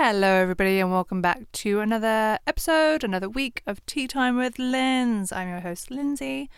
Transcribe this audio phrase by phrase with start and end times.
[0.00, 5.32] Hello, everybody, and welcome back to another episode, another week of Tea Time with Linz.
[5.32, 6.48] I'm your host, Lindsay,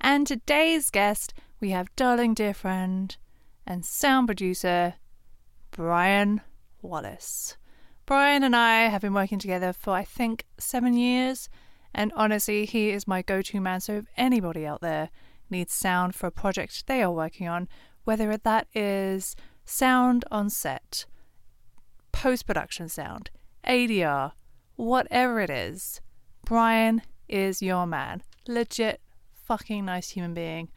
[0.00, 3.16] and today's guest we have darling dear friend
[3.64, 4.94] and sound producer
[5.70, 6.40] Brian
[6.82, 7.56] Wallace.
[8.06, 11.48] Brian and I have been working together for I think seven years,
[11.94, 13.78] and honestly, he is my go to man.
[13.82, 15.10] So if anybody out there
[15.48, 17.68] needs sound for a project they are working on,
[18.02, 21.04] whether that is sound on set,
[22.20, 23.30] post production sound,
[23.66, 24.32] ADR,
[24.76, 26.02] whatever it is,
[26.44, 28.22] Brian is your man.
[28.46, 29.00] Legit
[29.32, 30.68] fucking nice human being.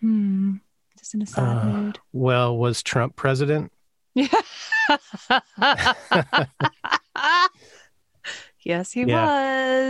[0.00, 0.56] hmm,
[0.98, 1.98] just in a sad Uh, mood.
[2.12, 3.72] Well, was Trump president?
[4.14, 4.26] Yeah.
[8.64, 9.24] yes, he Yeah.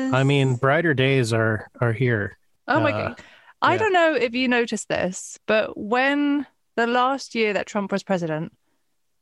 [0.07, 0.13] was.
[0.15, 2.39] I mean, brighter days are are here.
[2.67, 3.21] Oh my Uh, god.
[3.61, 3.79] I yeah.
[3.79, 6.47] don't know if you noticed this, but when
[6.77, 8.53] the last year that Trump was president,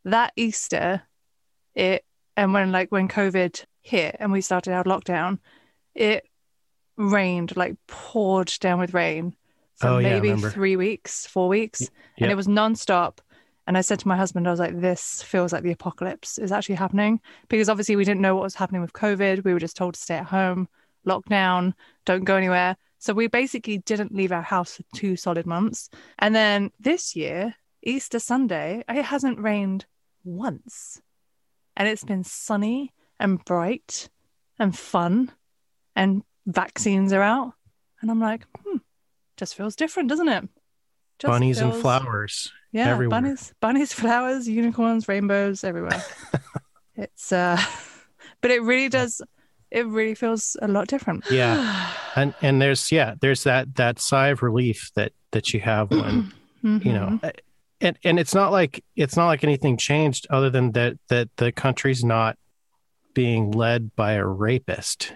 [0.04, 1.02] that Easter,
[1.74, 2.04] it
[2.36, 5.38] and when like when COVID hit and we started our lockdown,
[5.94, 6.24] it
[6.96, 9.34] rained, like poured down with rain
[9.76, 10.50] for Oh, maybe remember.
[10.50, 11.80] three weeks, four weeks.
[11.82, 11.90] yep.
[12.18, 13.18] And it was nonstop.
[13.66, 16.52] And I said to my husband, I was like, this feels like the apocalypse is
[16.52, 17.20] actually happening.
[17.48, 19.44] Because obviously we didn't know what was happening with COVID.
[19.44, 20.68] We were just told to stay at home,
[21.06, 21.74] lockdown,
[22.04, 22.76] don't go anywhere.
[22.98, 25.90] So we basically didn't leave our house for two solid months.
[26.18, 29.84] And then this year, Easter Sunday, it hasn't rained
[30.24, 31.00] once.
[31.76, 34.08] And it's been sunny and bright
[34.58, 35.30] and fun.
[35.94, 37.52] And vaccines are out.
[38.00, 38.78] And I'm like, hmm,
[39.36, 40.48] just feels different, doesn't it?
[41.18, 42.52] Just bunnies and flowers.
[42.72, 43.20] yeah, everywhere.
[43.20, 46.02] bunnies, bunnies, flowers, unicorns, rainbows, everywhere.
[46.94, 47.58] it's uh,
[48.42, 49.22] but it really does.
[49.70, 51.24] It really feels a lot different.
[51.30, 51.90] Yeah.
[52.16, 56.32] and and there's yeah there's that that sigh of relief that that you have when
[56.62, 57.18] you know.
[57.80, 61.52] And and it's not like it's not like anything changed other than that that the
[61.52, 62.36] country's not
[63.14, 65.12] being led by a rapist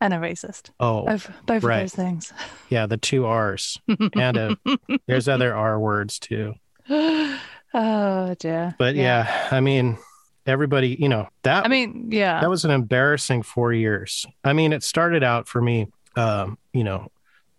[0.00, 0.70] and a racist.
[0.80, 1.76] oh Both, both right.
[1.76, 2.32] of those things.
[2.68, 3.78] yeah the two r's
[4.14, 4.56] and a,
[5.06, 6.54] there's other r words too
[6.90, 8.74] oh dear.
[8.78, 9.48] but yeah.
[9.50, 9.98] i mean
[10.46, 12.40] everybody you know that I mean, yeah.
[12.40, 15.86] that was an embarrassing four years i mean it started out for me
[16.16, 17.08] um you know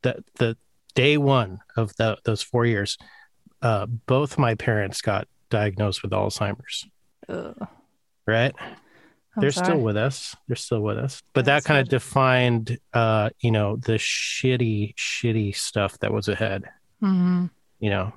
[0.01, 0.57] the the
[0.95, 2.97] day one of the, those four years
[3.61, 6.87] uh both my parents got diagnosed with alzheimer's
[7.29, 7.55] Ugh.
[8.25, 9.65] right I'm they're sorry.
[9.67, 13.51] still with us they're still with us but That's that kind of defined uh you
[13.51, 16.63] know the shitty shitty stuff that was ahead
[17.01, 17.49] Mhm.
[17.79, 18.13] you know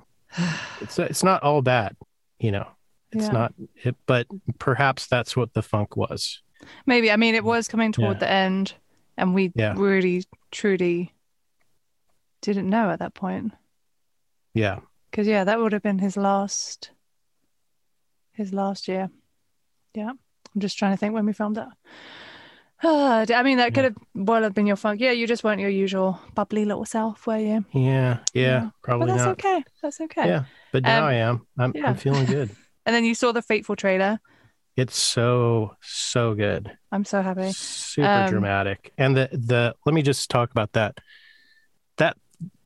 [0.81, 1.95] it's it's not all bad
[2.39, 2.67] you know
[3.11, 3.31] it's Yeah.
[3.31, 3.53] not
[3.83, 4.27] it, but
[4.59, 6.41] perhaps that's what the funk was
[6.87, 7.11] Maybe.
[7.11, 8.19] I mean, it was coming toward Yeah.
[8.21, 8.73] the end,
[9.17, 9.75] and we Yeah.
[9.77, 11.13] really, truly
[12.41, 13.53] didn't know at that point.
[14.53, 14.79] yeah
[15.15, 16.91] Because yeah, that would have been his last
[18.33, 19.09] his last year.
[19.93, 20.09] Yeah.
[20.09, 21.69] I'm just trying to think when we filmed that.
[22.83, 24.97] I mean, that could have well have been your fun.
[24.99, 27.63] Yeah, you just weren't your usual bubbly little self, were you?
[27.71, 28.59] Yeah, yeah, Yeah.
[28.65, 29.31] But probably that's not.
[29.39, 29.63] okay.
[29.81, 30.27] That's okay.
[30.27, 31.47] Yeah, but now Um, I am.
[31.57, 31.87] I'm, yeah.
[31.87, 32.49] I'm feeling good.
[32.87, 34.19] And then you saw the fateful trailer.
[34.75, 36.77] It's so so good.
[36.91, 37.53] I'm so happy.
[37.53, 38.91] Super Um, dramatic.
[38.97, 40.97] And the the let me just talk about that.
[41.97, 42.17] That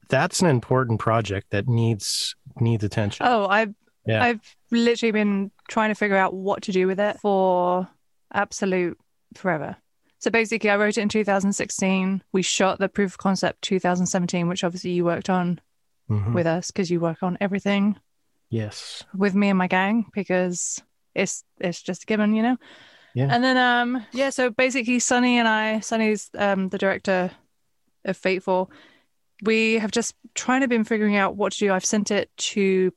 [0.09, 3.25] that's an important project that needs needs attention.
[3.27, 3.73] Oh, I've
[4.05, 4.23] Yeah.
[4.23, 7.87] I've literally been trying to figure out what to do with it for
[8.33, 8.97] absolute
[9.35, 9.75] forever.
[10.19, 12.23] So basically, I wrote it in 2016.
[12.31, 15.59] We shot the proof of concept 2017, which obviously you worked on
[16.09, 16.33] Mhm.
[16.33, 17.97] with us because you work on everything
[18.49, 19.03] Yes.
[19.15, 20.81] with me and my gang because
[21.15, 22.57] it's it's just a given, you know.
[23.13, 23.27] Yeah.
[23.29, 27.31] And then um yeah, so basically Sunny and I, Sunny's um the director
[28.05, 28.71] of Fateful,
[29.43, 31.71] we have just trying to been figuring out what to do.
[31.73, 32.91] I've sent it to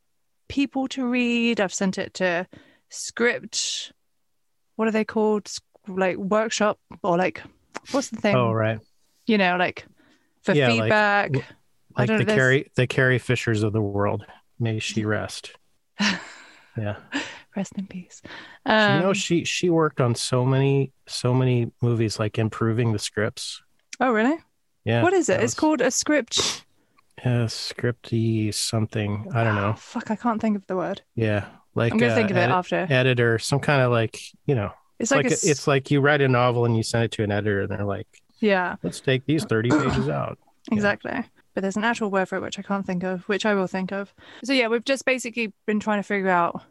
[0.48, 1.60] people to read.
[1.60, 2.46] I've sent it to
[2.88, 3.92] script.
[4.76, 5.50] What are they called?
[5.88, 7.42] Like workshop or like
[7.90, 8.36] what's the thing?
[8.36, 8.78] Oh right.
[9.26, 9.84] You know, like
[10.42, 11.30] for Yeah, like- feedback.
[11.96, 14.24] I Like don't the know, Carrie the Carrie Fishers of the world.
[14.58, 15.52] May she rest.
[16.78, 16.96] Yeah.
[17.54, 18.22] Rest in peace.
[18.66, 22.92] So, you know Um, she she worked on so many so many movies like improving
[22.92, 23.60] the scripts.
[24.00, 24.38] oh really?
[24.84, 25.02] Yeah.
[25.02, 25.34] what is it?
[25.34, 26.64] It's was- called a script.
[27.24, 29.28] uh, scripty something.
[29.34, 29.74] I don't know.
[29.76, 31.02] Fuck, I can't think of the word.
[31.14, 31.46] Yeah.
[31.74, 32.86] Like I'm gonna uh, think of it after.
[32.90, 36.20] editor, some kind of like, you know, It's like, like, a, it's like you write
[36.20, 38.06] a novel and you send it to an editor and they're like,
[38.40, 40.38] yeah, let's take these 30 pages out.
[40.70, 40.74] Yeah.
[40.74, 41.24] exactly.
[41.54, 43.66] But there's an actual word for it which I can't think of, which I will
[43.66, 44.12] think of.
[44.44, 46.62] So yeah, we've just basically been trying to figure out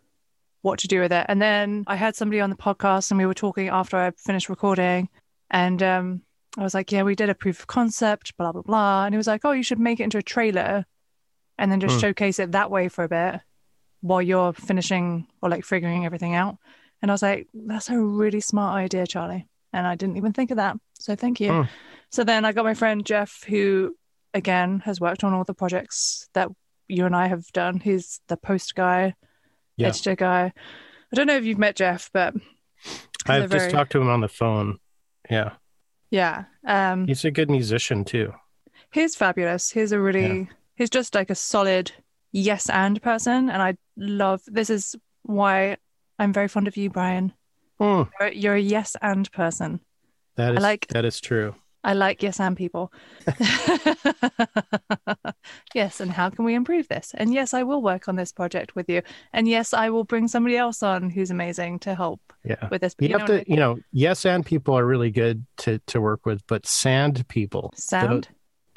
[0.63, 1.25] what to do with it.
[1.29, 4.49] And then I had somebody on the podcast and we were talking after I finished
[4.49, 5.09] recording
[5.49, 6.21] and um
[6.57, 9.05] I was like, yeah, we did a proof of concept, blah blah blah.
[9.05, 10.85] And he was like, oh, you should make it into a trailer
[11.57, 11.99] and then just Hmm.
[12.01, 13.41] showcase it that way for a bit
[14.01, 16.57] while you're finishing or like figuring everything out.
[17.01, 19.47] And I was like, that's a really smart idea, Charlie.
[19.73, 20.75] And I didn't even think of that.
[20.99, 21.51] So thank you.
[21.51, 21.61] Hmm.
[22.09, 23.95] So then I got my friend Jeff, who
[24.33, 26.49] again has worked on all the projects that
[26.87, 27.79] you and I have done.
[27.79, 29.15] He's the post guy,
[29.77, 29.87] Yeah.
[29.87, 30.51] editor guy.
[31.11, 32.33] I don't know if you've met Jeff, but
[33.27, 34.79] I've just very- talked to him on the phone.
[35.29, 35.51] Yeah.
[36.11, 38.33] Yeah, um, He's a good musician too.
[38.91, 39.71] he's fabulous.
[39.71, 41.91] He's a really, he's just like a solid
[42.31, 43.49] yes and person.
[43.49, 45.77] And I love, this is why
[46.19, 47.33] I'm very fond of you, Brian.
[47.79, 49.79] Hmm, You're, you're a yes and person.
[50.35, 51.55] that is like- that is true.
[51.83, 52.91] I like yes and people.
[55.73, 57.11] yes, and how can we improve this?
[57.15, 59.01] And yes, I will work on this project with you.
[59.33, 62.67] And yes, I will bring somebody else on who's amazing to help Yeah.
[62.69, 62.95] with this.
[62.99, 65.79] You, know have what I to, you know, yes, and people are really good to
[65.87, 67.77] to work with, but sand people, mean?
[67.77, 68.27] sound,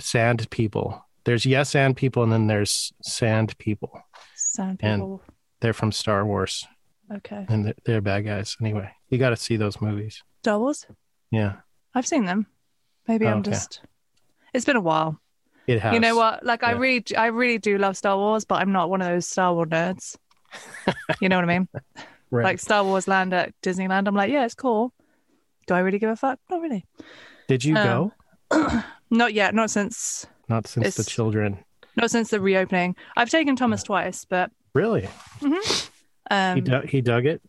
[0.00, 1.04] sand people.
[1.24, 4.00] There's yes and people, and then there's sand people.
[4.34, 5.22] sound and- people.
[5.60, 6.66] They're from Star Wars,
[7.14, 8.54] Okay, and they're, they're bad guys.
[8.60, 10.22] Anyway, you got to see those movies.
[10.42, 10.86] Star Wars.
[11.30, 11.56] Yeah,
[11.94, 12.46] I've seen them.
[13.08, 13.50] Maybe Oh, I'm okay.
[13.50, 13.80] just.
[14.52, 15.20] It's been a while.
[15.66, 15.94] it has.
[15.94, 16.44] You know what?
[16.44, 16.78] Like I Yeah.
[16.78, 19.68] really, I really do love Star Wars, but I'm not one of those Star Wars
[19.68, 20.16] nerds.
[21.20, 21.68] you know what I mean?
[22.30, 22.44] Right.
[22.44, 24.06] Like Star Wars Land at Disneyland.
[24.08, 24.92] I'm like, yeah, it's cool.
[25.66, 26.38] Do I really give a fuck?
[26.50, 26.84] Not really.
[27.48, 28.12] Did you um,
[28.50, 28.82] go?
[29.10, 29.54] Not yet.
[29.54, 31.58] Not since Not since the children.
[31.96, 32.96] not since the reopening.
[33.16, 35.08] I've taken Thomas twice, but Really?
[36.30, 37.40] um, he dug he dug it.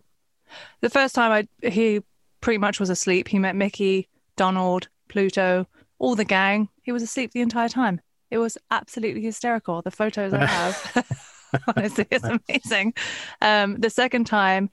[0.81, 1.31] the first time
[1.63, 2.01] I he
[2.41, 3.27] pretty much was asleep.
[3.27, 4.07] He met Mickey,
[4.37, 5.67] Donald, Pluto,
[5.99, 6.69] all the gang.
[6.83, 8.01] He was asleep the entire time.
[8.31, 9.81] It was absolutely hysterical.
[9.81, 11.05] The photos I have,
[11.75, 12.93] honestly, it's amazing.
[13.41, 14.69] Um, the second time,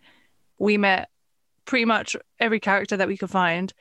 [0.59, 1.11] we met
[1.65, 3.73] pretty much every character that we could find,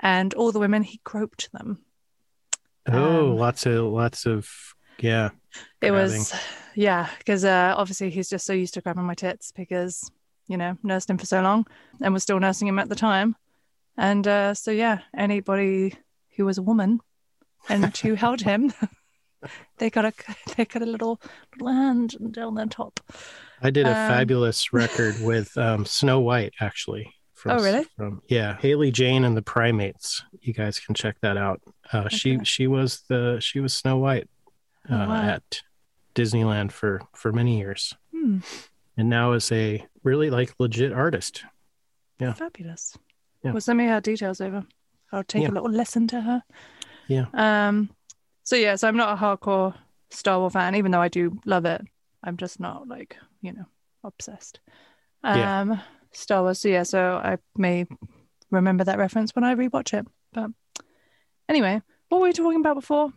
[0.00, 0.82] and all the women.
[0.82, 1.78] He groped them.
[2.86, 4.48] Oh, Um, lots of lots of
[5.00, 5.30] yeah.
[5.80, 6.18] It grabbing.
[6.18, 6.34] was,
[6.74, 10.10] yeah, because uh, obviously he's just so used to grabbing my tits because,
[10.48, 11.66] you know, nursed him for so long
[12.02, 13.36] and was still nursing him at the time.
[13.96, 15.94] And uh, so, yeah, anybody
[16.36, 17.00] who was a woman
[17.68, 18.72] and who held him,
[19.78, 20.12] they got a
[20.56, 21.20] they got a little
[21.54, 23.00] little hand down their top.
[23.62, 27.10] I did a Um, fabulous record with um, Snow White, actually.
[27.34, 27.84] From, Oh, really?
[27.96, 30.22] From, yeah, Hayley Jane and the Primates.
[30.40, 31.60] You guys can check that out.
[31.92, 32.44] Uh, She Okay.
[32.44, 34.28] she was the she was Snow White
[34.90, 35.22] uh, Oh, wow.
[35.22, 35.62] at
[36.14, 38.38] Disneyland for for many years, Hmm,
[38.96, 41.44] and now is a really like legit artist.
[42.18, 42.32] Yeah.
[42.32, 42.96] fabulous.
[43.44, 43.52] Yeah.
[43.52, 44.64] Well, send me her details over.
[45.12, 45.50] I'll take Yeah.
[45.50, 46.42] a little lesson to her.
[47.08, 47.26] Yeah.
[47.34, 47.90] Um.
[48.42, 49.74] So yeah, so I'm not a hardcore
[50.10, 51.82] Star Wars fan, even though I do love it.
[52.22, 53.66] I'm just not like you know
[54.02, 54.60] obsessed.
[55.22, 55.60] Yeah.
[55.60, 55.80] Um.
[56.12, 56.60] Star Wars.
[56.60, 57.86] So yeah, so I may
[58.50, 60.06] remember that reference when I rewatch it.
[60.32, 60.50] But
[61.48, 63.12] anyway, what were we talking about before?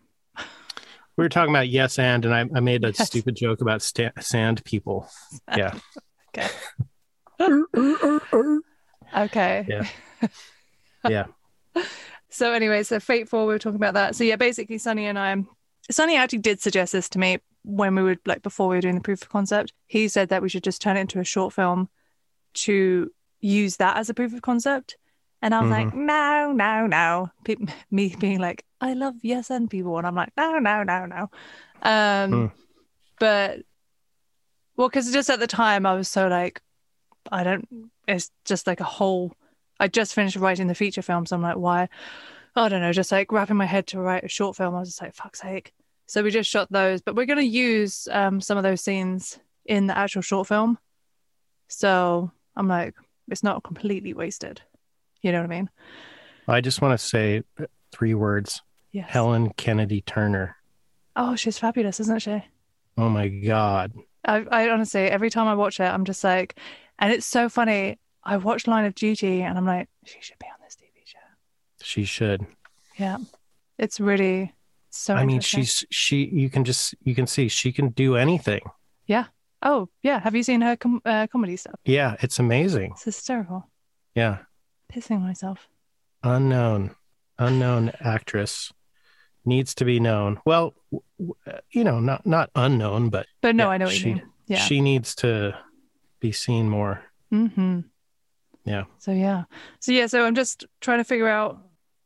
[1.16, 3.08] We were talking about yes and, and I, I made a Yes.
[3.08, 5.10] stupid joke about sta- sand people.
[5.56, 5.74] Yeah.
[6.38, 6.48] Okay.
[9.16, 9.66] Okay.
[9.68, 9.88] Yeah.
[11.08, 11.28] Yeah.
[12.30, 14.16] So anyway, so Fateful, we were talking about that.
[14.16, 15.38] So yeah, basically Sunny and I
[15.90, 18.96] Sunny actually did suggest this to me when we were like before we were doing
[18.96, 19.72] the proof of concept.
[19.86, 21.88] He said that we should just turn it into a short film
[22.56, 23.10] to
[23.40, 24.98] use that as a proof of concept.
[25.42, 27.30] And I was like, no, no, no.
[27.46, 27.56] Pe-
[27.92, 31.30] me being like, I love yes and people, and I'm like, no, no, no, no.
[31.84, 32.56] Um, Hmm.
[33.20, 33.60] but
[34.76, 36.62] well, because just at the time I was so like,
[37.32, 37.68] I don't.
[38.08, 39.34] It's just like a whole.
[39.80, 41.90] I just finished writing the feature film, so I'm like, why?
[42.56, 42.92] I don't know.
[42.92, 44.76] Just like wrapping my head to write a short film.
[44.76, 45.74] I was just like, fuck's sake.
[46.08, 49.88] So we just shot those, but we're gonna use um, some of those scenes in
[49.88, 50.78] the actual short film.
[51.68, 52.96] So I'm like,
[53.28, 54.62] it's not completely wasted.
[55.22, 55.70] You know what I mean?
[56.48, 57.44] I just want to say
[57.92, 58.62] three words:
[58.92, 59.10] Yes.
[59.10, 60.56] Helen Kennedy Turner.
[61.16, 62.44] Oh, she's fabulous, isn't she?
[62.98, 63.92] Oh my God.
[64.26, 66.58] I, I honestly, every time I watch it, I'm just like,
[67.00, 68.00] and it's so funny.
[68.24, 71.20] I watched Line of Duty, and I'm like, she should be on this TV show.
[71.82, 72.46] She should.
[72.98, 73.18] Yeah,
[73.78, 74.54] it's really
[74.90, 75.14] so.
[75.16, 76.26] I mean, she's she.
[76.26, 78.62] You can just you can see she can do anything.
[79.06, 79.26] Yeah.
[79.64, 81.80] Oh yeah, have you seen her com- uh, comedy stuff?
[81.86, 82.92] Yeah, it's amazing.
[82.94, 83.68] It's hysterical.
[84.14, 84.40] Yeah,
[84.94, 85.68] Pissing myself.
[86.24, 86.96] unknown,
[87.40, 88.72] unknown actress
[89.46, 90.40] needs to be known.
[90.46, 93.94] Well, w- w- you know, not not unknown, but But no, Yeah, I know what
[93.96, 94.30] she- you mean.
[94.48, 94.58] Yeah.
[94.60, 95.58] she needs to
[96.20, 97.02] be seen more.
[97.32, 97.82] Mm-hmm.
[98.66, 98.84] Yeah.
[99.00, 99.44] So yeah.
[99.80, 101.60] So yeah, so I'm just trying to figure out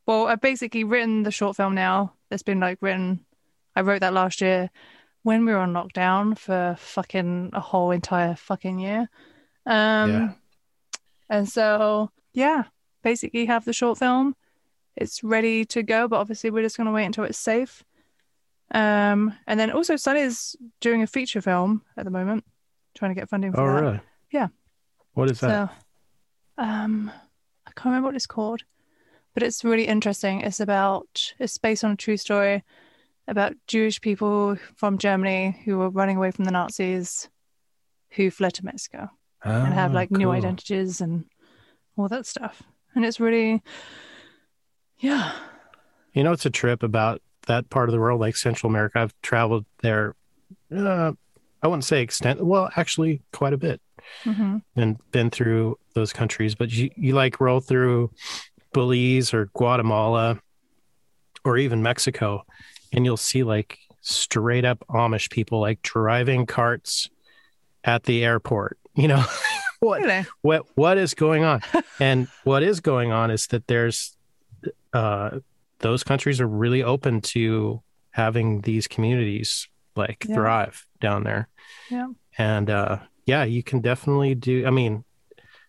[0.08, 2.14] well, I've basically written the short film now.
[2.30, 3.26] It's been like written
[3.76, 4.70] I wrote that last year
[5.24, 9.10] when we were on lockdown for fucking a whole entire fucking year.
[9.66, 10.32] Um Yeah.
[11.30, 12.64] and so yeah,
[13.04, 14.36] basically have the short film.
[14.98, 17.84] It's ready to go, but obviously we're just gonna wait until it's safe.
[18.74, 22.44] Um and then also Sunny's doing a feature film at the moment,
[22.96, 23.82] trying to get funding for Oh, that.
[23.82, 24.00] really?
[24.32, 24.48] Yeah.
[25.14, 25.70] What is that?
[25.70, 27.12] So, um,
[27.68, 28.64] I can't remember what it's called,
[29.34, 30.42] but it's really interesting.
[30.42, 32.64] It's about it's based on a true story
[33.28, 37.30] about Jewish people from Germany who were running away from the Nazis,
[38.12, 39.10] who fled to Mexico
[39.44, 41.26] and have Oh, like new identities and
[41.98, 42.62] all that stuff.
[42.94, 43.62] And it's really,
[45.00, 45.34] yeah,
[46.14, 49.00] You know, it's a trip about that part of the world, like Central America.
[49.00, 50.16] I've traveled there.
[50.76, 51.14] Uh,
[51.64, 52.44] I wouldn't say extent.
[52.44, 53.82] Well, actually, quite a bit,
[54.24, 56.56] hmm and been through those countries.
[56.56, 58.12] But you, you like roll through
[58.74, 60.40] Belize or Guatemala,
[61.46, 62.44] or even Mexico,
[62.94, 67.10] and you'll see like straight up Amish people like driving carts
[67.84, 68.78] at the airport.
[68.94, 69.24] You know,
[69.80, 71.62] what really, what what is going on
[72.02, 74.18] and what is going on is that there's
[74.92, 75.40] uh
[75.80, 79.70] those countries are really open to having these communities
[80.08, 80.36] like Yeah.
[80.36, 81.48] thrive down there
[81.90, 82.08] Yeah.
[82.38, 85.04] and uh yeah you can definitely do i mean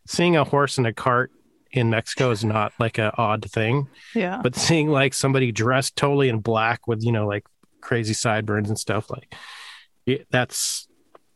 [0.07, 1.31] seeing a horse in a cart
[1.71, 6.29] in mexico is not like a odd thing yeah, but seeing like somebody dressed totally
[6.29, 7.45] in black with you know like
[7.81, 9.35] crazy sideburns and stuff like
[10.07, 10.87] it, that's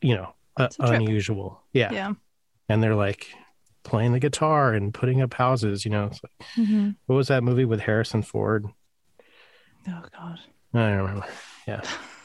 [0.01, 2.13] you know uh, unusual yeah yeah.
[2.69, 3.29] and they're like
[3.83, 5.85] playing the guitar and putting up houses.
[5.85, 8.67] You know, it's like, hmm what was that movie with Harrison Ford?
[9.89, 10.41] Oh God,
[10.75, 11.27] I don't remember.
[11.69, 11.83] Yeah,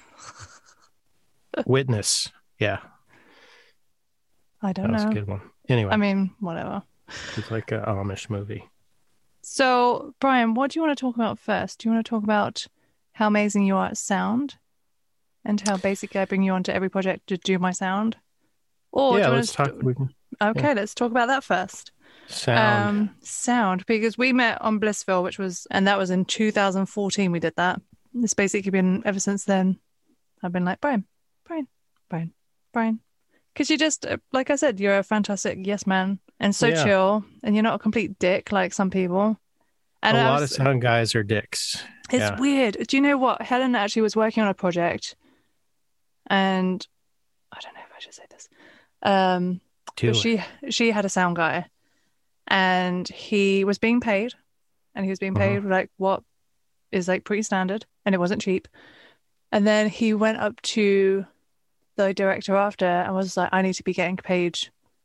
[1.66, 2.30] Witness.
[2.60, 2.80] Yeah,
[4.62, 4.98] I don't know.
[4.98, 5.42] That was a good one.
[5.70, 6.84] Anyway, I mean, whatever.
[7.38, 8.70] it's like an Amish movie.
[9.42, 11.80] So, Brian, what do you want to talk about first?
[11.80, 12.68] Do you want to talk about
[13.14, 14.56] how amazing you are at sound
[15.44, 18.18] and how basically I bring you onto every project to do my sound?
[18.92, 19.80] Or yeah, do you let's want talk.
[19.80, 19.86] to...
[19.86, 21.92] We can Okay, let's talk about that first.
[22.28, 22.90] sound.
[22.90, 27.32] Um, sound, because we met on Blissville, which was, and that was in 2014.
[27.32, 27.82] We did that.
[28.16, 29.80] It's basically been ever since then.
[30.42, 31.06] I've been like, Brian,
[31.52, 31.68] Brian,
[32.10, 32.34] Brian,
[32.72, 33.00] Brian.
[33.54, 36.84] Because you just, uh, like I said, you're a fantastic yes man and so Yeah.
[36.86, 39.38] chill, and you're not a complete dick like some people.
[40.02, 41.84] And a I lot was- of sound guys are dicks.
[42.10, 42.40] it's Yeah.
[42.40, 42.78] weird.
[42.88, 43.42] Do you know what?
[43.42, 45.16] Helen actually was working on a project,
[46.28, 46.86] and
[47.52, 48.48] I don't know if I should say this.
[49.04, 49.60] Um,
[50.02, 51.68] but she she had a sound guy,
[52.48, 54.34] and he was being paid,
[54.96, 56.24] and he was being paid like what
[56.92, 58.68] is like pretty standard, and it wasn't cheap.
[59.52, 61.26] And then he went up to
[61.96, 64.60] the director after and was like, "I need to be getting paid."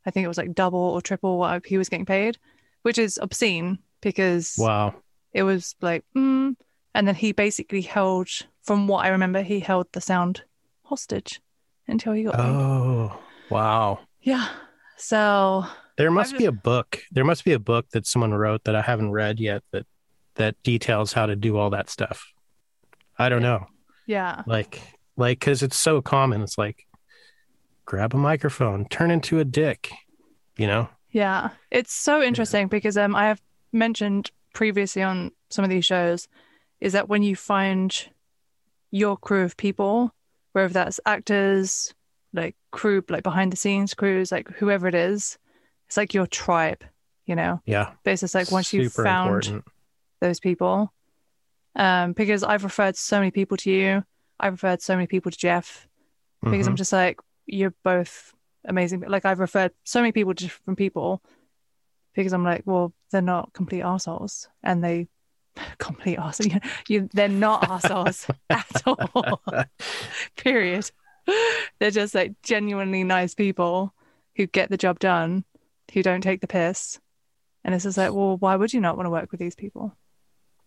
[0.07, 2.39] I think it was like double or triple what he was getting paid,
[2.83, 4.95] which is obscene because wow.
[5.33, 6.55] it was like, mm.
[6.95, 8.29] and then he basically held,
[8.63, 10.43] from what I remember, he held the sound
[10.85, 11.41] hostage
[11.89, 12.45] until he got paid.
[12.45, 13.19] Oh,
[13.51, 13.99] wow.
[14.21, 14.49] Yeah.
[14.97, 15.65] So
[15.99, 17.03] There must just- be a book.
[17.11, 19.87] There must be a book that someone wrote that I haven't read yet that
[20.37, 22.33] that details how to do all that stuff.
[23.19, 23.67] I don't know.
[24.07, 24.81] yeah, like
[25.17, 26.87] like because it's so common it's like
[27.85, 29.93] grab a microphone turn into a dick
[30.57, 33.41] you know yeah, it's so interesting because um I have
[33.73, 36.29] mentioned previously on some of these shows
[36.79, 38.09] is that when you find
[38.91, 40.15] your crew of people,
[40.53, 41.95] whether that's actors,
[42.35, 45.39] like crew, like behind the scenes crews, like whoever it is,
[45.87, 46.85] it's like your tribe,
[47.25, 47.63] you know?
[47.65, 47.93] Yeah.
[48.05, 49.65] But it's just like once you've found important.
[50.21, 50.93] those people,
[51.77, 54.05] um, because I've referred so many people to you,
[54.39, 55.89] I've referred so many people to Jeff,
[56.45, 56.79] because I'm Mhm.
[56.79, 59.01] just like, you're both amazing.
[59.01, 61.23] Like I've referred so many people to different people
[62.15, 65.09] because I'm like, well, they're not complete assholes, and they
[65.79, 66.51] complete assholes.
[66.53, 69.43] You, you, they're not assholes at all.
[70.37, 70.91] Period.
[71.79, 73.93] They're just like genuinely nice people
[74.37, 75.45] who get the job done,
[75.93, 77.01] who don't take the piss,
[77.65, 79.97] and it's just like, well, why would you not want to work with these people?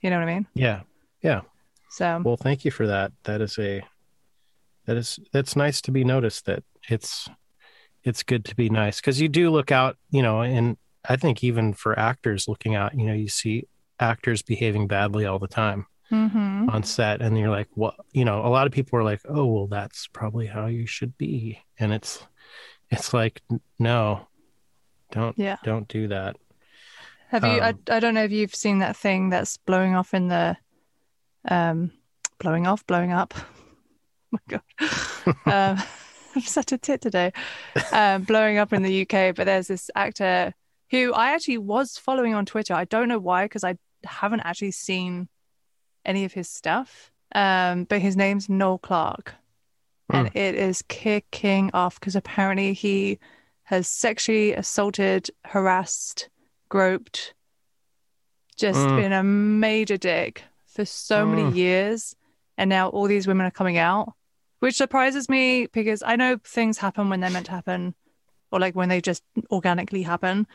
[0.01, 0.47] You know what I mean?
[0.53, 0.81] Yeah,
[1.21, 1.41] yeah.
[1.89, 3.11] So Well, thank you for that.
[3.23, 3.83] That is a
[4.85, 7.29] that is that's nice to be noticed that it's
[8.03, 10.77] it's good to be nice because you do look out, you know, and
[11.07, 13.67] I think even for actors looking out, you know, you see
[13.99, 16.71] actors behaving badly all the time mhm.
[16.73, 19.45] on set and you're like, what, you know, a lot of people are like, "Oh,
[19.45, 22.25] well, that's probably how you should be." And it's
[22.89, 23.41] it's like,
[23.77, 24.27] no.
[25.11, 25.57] Don't yeah.
[25.63, 26.35] don't do that.
[27.29, 27.49] Have you?
[27.49, 30.57] I, Um, I don't know if you've seen that thing that's blowing off in the,
[31.47, 31.91] um,
[32.39, 33.33] blowing off, blowing up.
[33.37, 33.45] Oh
[34.31, 34.61] my god,
[35.45, 35.83] um,
[36.35, 37.31] I'm such a tit today.
[37.91, 40.53] Um, blowing up in the UK, but there's this actor
[40.91, 42.73] who I actually was following on Twitter.
[42.73, 45.27] I don't know why because I haven't actually seen
[46.05, 47.11] any of his stuff.
[47.35, 49.35] Um, but his name's Noel Clarke,
[50.11, 53.19] and it is kicking off because apparently he
[53.65, 56.29] has sexually assaulted, harassed,
[56.69, 57.35] groped,
[58.57, 58.95] just Mm.
[58.95, 60.43] been a major dick
[60.79, 61.55] for so many Mm.
[61.55, 62.15] years.
[62.57, 64.13] And now all these women are coming out,
[64.59, 67.95] which surprises me because I know things happen when they're meant to happen
[68.49, 70.47] or like when they just organically happen.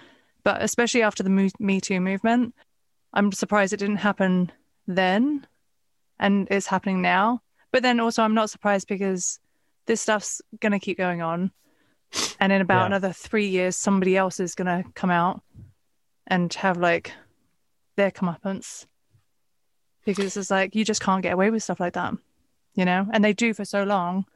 [0.43, 2.55] But especially after the Mo- Me Too movement,
[3.13, 4.51] I'm surprised it didn't happen
[4.87, 5.47] then
[6.19, 7.43] and it's happening now.
[7.71, 9.39] But then also, I'm not surprised because
[9.85, 11.51] this stuff's going to keep going on.
[12.41, 12.87] And in about Yeah.
[12.87, 15.43] another three years, somebody else is going to come out
[16.27, 17.13] and have like
[17.97, 18.87] their comeuppance.
[20.05, 22.15] Because it's like, you just can't get away with stuff like that,
[22.75, 23.07] you know?
[23.13, 24.27] And they do for so long.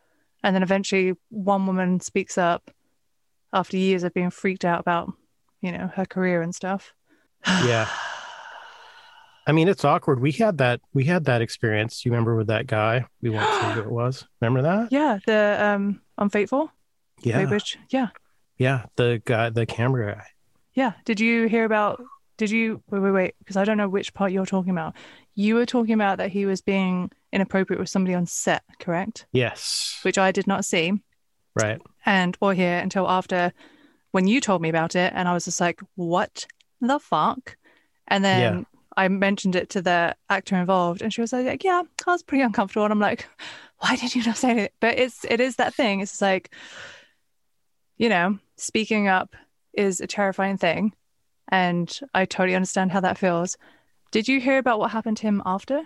[0.42, 2.70] And then eventually, one woman speaks up
[3.52, 5.12] after years of being freaked out about,
[5.60, 6.92] you know, her career and stuff.
[7.46, 7.88] Yeah.
[9.46, 10.20] I mean, it's awkward.
[10.20, 12.04] We had that we had that experience.
[12.04, 13.06] You remember with that guy?
[13.22, 14.26] We won't say who it was.
[14.42, 14.92] Remember that?
[14.92, 16.70] Yeah, the um unfaithful
[17.22, 17.38] Yeah.
[17.38, 17.78] Weybridge.
[17.88, 18.08] Yeah.
[18.58, 18.84] Yeah.
[18.96, 20.26] The guy the camera guy.
[20.74, 20.92] Yeah.
[21.06, 22.02] Did you hear about
[22.38, 24.94] did you wait wait wait because I don't know which part you're talking about.
[25.34, 29.26] You were talking about that he was being inappropriate with somebody on set, correct?
[29.32, 29.98] Yes.
[30.02, 30.94] Which I did not see
[31.54, 31.80] Right.
[32.06, 33.52] and or hear until after
[34.12, 36.46] when you told me about it and I was just like, "What
[36.80, 37.56] the fuck?"
[38.06, 38.64] And then Yeah.
[38.96, 42.42] I mentioned it to the actor involved and she was like, "Yeah, I was pretty
[42.42, 43.28] uncomfortable." And I'm like,
[43.80, 46.00] "Why did you not say it?" But it's it is that thing.
[46.00, 46.52] It's like
[47.96, 49.34] you know, speaking up
[49.72, 50.92] is a terrifying thing.
[51.48, 53.56] And I totally understand how that feels.
[54.10, 55.82] Did you hear about what happened to him after?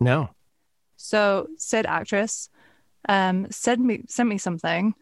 [0.00, 0.30] No.
[0.96, 2.48] So, said actress
[3.08, 4.94] um, sent me sent me something,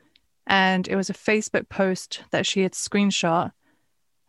[0.46, 3.52] and it was a Facebook post that she had screenshot.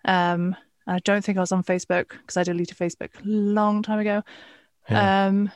[0.05, 0.55] Um,
[0.87, 4.23] I don't think I was on Facebook because I deleted Facebook a long time ago.
[4.89, 5.27] Yeah.
[5.27, 5.51] Um,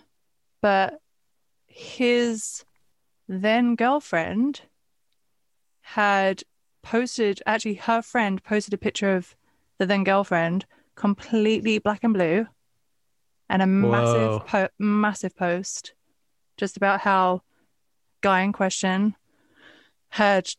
[0.62, 0.99] but
[1.65, 2.63] his
[3.28, 4.62] then girlfriend
[5.82, 6.43] had
[6.84, 9.36] posted, actually, her friend posted a picture of
[9.77, 12.47] the then girlfriend completely black and blue
[13.49, 15.93] and a massive, po- massive post
[16.57, 17.41] just about how
[18.21, 19.15] guy in question
[20.09, 20.49] had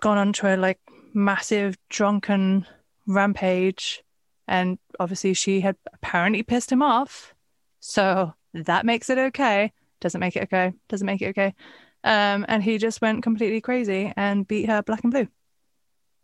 [0.00, 0.78] gone on to a like
[1.14, 2.66] massive drunken
[3.06, 4.02] rampage
[4.46, 7.34] and obviously she had apparently pissed him off.
[7.80, 9.72] So that makes it okay.
[10.00, 10.72] Doesn't make it okay.
[10.88, 11.54] Doesn't make it okay.
[12.04, 15.28] Um and he just went completely crazy and beat her black and blue.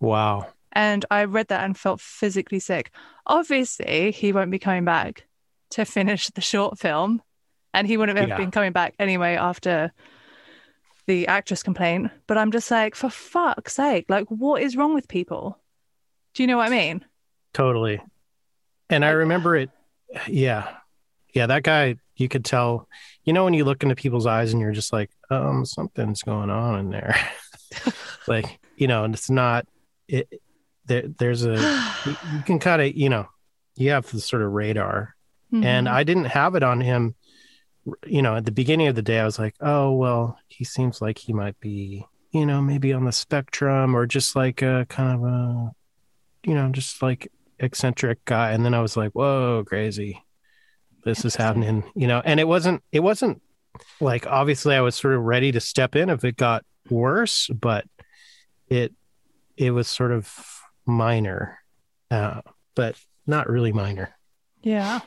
[0.01, 0.49] Wow.
[0.75, 2.91] And i read that and felt physically sick
[3.27, 5.27] obviously he won't be coming back
[5.71, 7.23] to finish the short film
[7.73, 8.37] and he wouldn't have Yeah.
[8.37, 9.93] been coming back anyway after
[11.07, 15.09] the actress complaint but i'm just like for fuck's sake like what is wrong with
[15.09, 15.59] people
[16.35, 17.05] do you know what i mean
[17.53, 18.03] Totally.
[18.91, 19.71] And I remember it.
[20.27, 20.69] Yeah.
[21.33, 21.47] Yeah.
[21.47, 22.89] That guy, you could tell,
[23.23, 26.51] you know, when you look into people's eyes and you're just like, um, something's going
[26.51, 27.17] on in there.
[28.27, 29.69] like, you know, and it's not,
[30.09, 30.29] it,
[30.87, 31.55] there, there's a,
[32.07, 33.27] you, can kind of, you know,
[33.77, 35.15] you have the sort of radar.
[35.53, 35.91] And Mhm.
[35.91, 37.15] I didn't have it on him.
[38.07, 41.01] You know, at the beginning of the day, I was like, oh, well, he seems
[41.01, 45.15] like he might be, you know, maybe on the spectrum or just like a kind
[45.15, 45.71] of a,
[46.43, 48.51] you know, just like eccentric guy.
[48.53, 50.25] And then I was like, whoa, crazy.
[51.05, 53.41] this is happening, you know, and it wasn't, it wasn't
[54.01, 57.85] like obviously I was sort of ready to step in if it got worse, but
[58.69, 58.93] it,
[59.57, 60.35] it was sort of
[60.87, 61.59] minor,
[62.11, 62.41] uh,
[62.75, 64.11] but not really minor,
[64.63, 65.01] Yeah.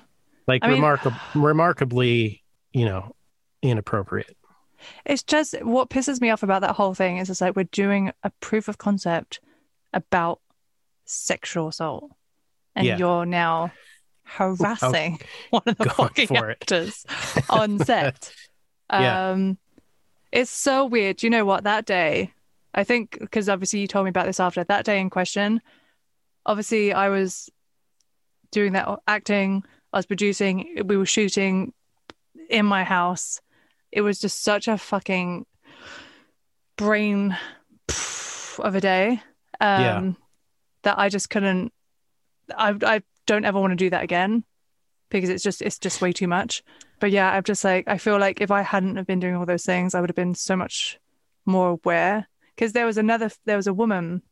[0.48, 3.16] like I mean- remarkable, remarkably, you know,
[3.62, 4.36] inappropriate.
[5.06, 8.12] It's just what pisses me off about that whole thing is it's like we're doing
[8.24, 9.40] a proof of concept
[9.94, 10.40] about
[11.06, 12.12] sexual assault.
[12.76, 12.98] And Yeah.
[12.98, 13.72] you're now
[14.24, 17.06] harassing one of the fucking actors
[17.50, 18.32] on set.
[18.92, 19.32] Yeah.
[19.32, 19.58] Um
[20.32, 21.24] it's so weird.
[21.24, 21.63] You know what?
[21.66, 22.32] That day,
[22.78, 25.62] I think because obviously you told me about this after that day in question.
[26.46, 27.50] Obviously, I was
[28.52, 31.74] doing that acting, I was producing, we were shooting
[32.50, 33.42] in my house.
[33.92, 35.46] It was just such a fucking
[36.78, 37.36] brain
[38.60, 39.22] of a day.
[39.60, 40.12] Um Yeah.
[40.84, 41.74] that I just couldn't
[42.56, 44.44] I I don't ever want to do that again
[45.10, 46.63] because it's just it's just way too much.
[47.00, 49.48] But yeah, I'm just like I feel like if I hadn't have been doing all
[49.48, 51.00] those things, I would have been so much
[51.46, 52.28] more aware.
[52.58, 54.24] Because there was another there was a woman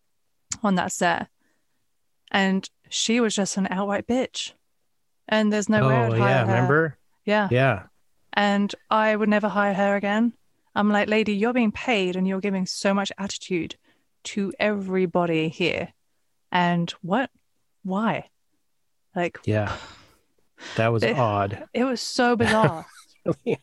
[0.64, 1.28] on that set,
[2.32, 4.54] and she was just an outright bitch,
[5.30, 6.48] and there's no way I oh would hire yeah, her.
[6.48, 6.98] remember?
[7.24, 7.84] Yeah, Yeah,
[8.34, 10.34] and I would never hire her again.
[10.74, 13.76] I'm like, lady, you're being paid and you're giving so much attitude
[14.26, 15.94] to everybody here.
[16.52, 17.30] And what?
[17.84, 18.30] Why?
[19.16, 19.78] Like, yeah.
[20.76, 21.68] That was It- odd.
[21.74, 22.86] it was so bizarre.
[23.26, 23.60] Really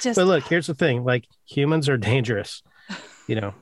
[0.00, 2.62] Just, But look, here's the thing: like humans are dangerous.
[3.26, 3.54] You know,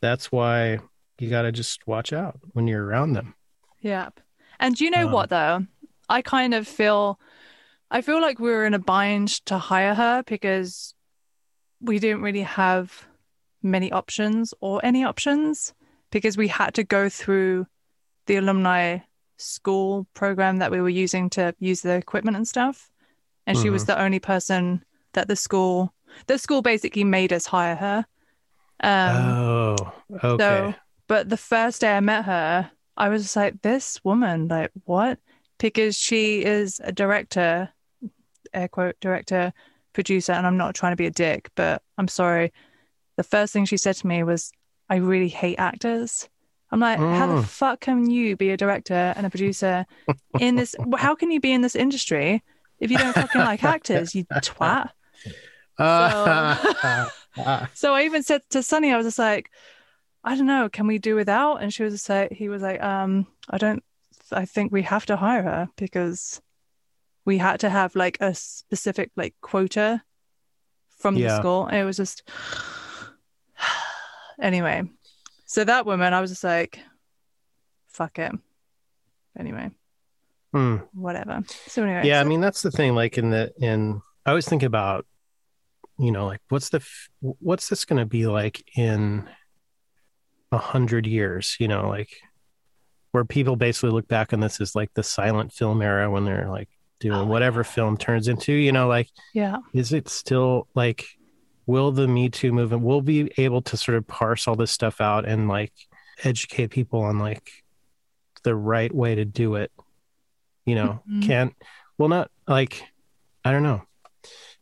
[0.00, 0.78] that's why
[1.18, 3.34] you got to just watch out when you're around them.
[3.80, 4.10] yeah.
[4.58, 5.66] And you know Um, what, though?
[6.08, 7.20] I kind of feel,
[7.90, 10.94] I feel like we were in a bind to hire her because
[11.80, 13.06] we didn't really have
[13.62, 15.74] many options or any options
[16.10, 17.66] because we had to go through
[18.26, 18.98] the alumni
[19.36, 22.90] school program that we were using to use the equipment and stuff.
[23.46, 25.92] And she was the only person that the school,
[26.26, 28.06] the school basically made us hire her.
[28.82, 30.42] Um, oh, okay.
[30.72, 30.74] so,
[31.08, 35.18] but the first day I met her, I was like, this woman, like, what?
[35.58, 37.70] Because she is a director,
[38.52, 39.52] air quote, director,
[39.92, 42.52] producer, and I'm not trying to be a dick, but I'm sorry.
[43.16, 44.52] The first thing she said to me was,
[44.88, 46.28] I really hate actors.
[46.70, 47.44] I'm like, how the Mm.
[47.44, 49.86] fuck can you be a director and a producer
[50.40, 50.74] in this?
[50.96, 52.42] How can you be in this industry
[52.80, 54.90] if you don't fucking like actors, you twat?
[57.38, 59.50] Ah, So I even said to Sunny, I was just like,
[60.24, 61.62] I don't know, can we do without?
[61.62, 63.82] And she was just like, he was like, um, I don't,
[64.32, 66.40] I think we have to hire her because
[67.24, 70.02] we had to have like a specific like quota
[70.98, 71.66] from the school.
[71.66, 72.28] And it was just,
[74.40, 74.82] anyway.
[75.44, 76.80] So that woman, I was just like,
[77.88, 78.32] fuck it.
[79.38, 79.70] Anyway,
[80.52, 80.76] hmm.
[80.92, 81.44] whatever.
[81.66, 82.94] So anyway, Yeah, I mean that's the thing.
[82.94, 85.06] Like in the in, I always think about,
[85.98, 86.84] you know, like what's the
[87.20, 89.28] what's this going to be like in
[90.52, 91.56] a hundred years?
[91.58, 92.10] You know, like
[93.12, 96.48] where people basically look back on this as like the silent film era when they're
[96.50, 96.68] like
[97.00, 97.70] doing Oh whatever God.
[97.72, 98.52] film turns into.
[98.52, 101.04] You know, like yeah, is it still like
[101.66, 105.00] will the me too movement will be able to sort of parse all this stuff
[105.00, 105.72] out and like
[106.22, 107.50] educate people on like
[108.44, 109.72] the right way to do it
[110.64, 111.22] you know Mhm.
[111.22, 111.54] can't
[111.98, 112.80] well not like
[113.44, 113.82] i don't know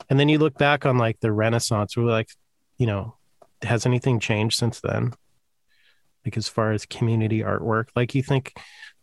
[0.09, 2.29] and then you look back on like the renaissance we're like
[2.79, 3.17] you know
[3.63, 5.13] has anything changed since then?
[6.25, 8.55] Like as far as community artwork like you think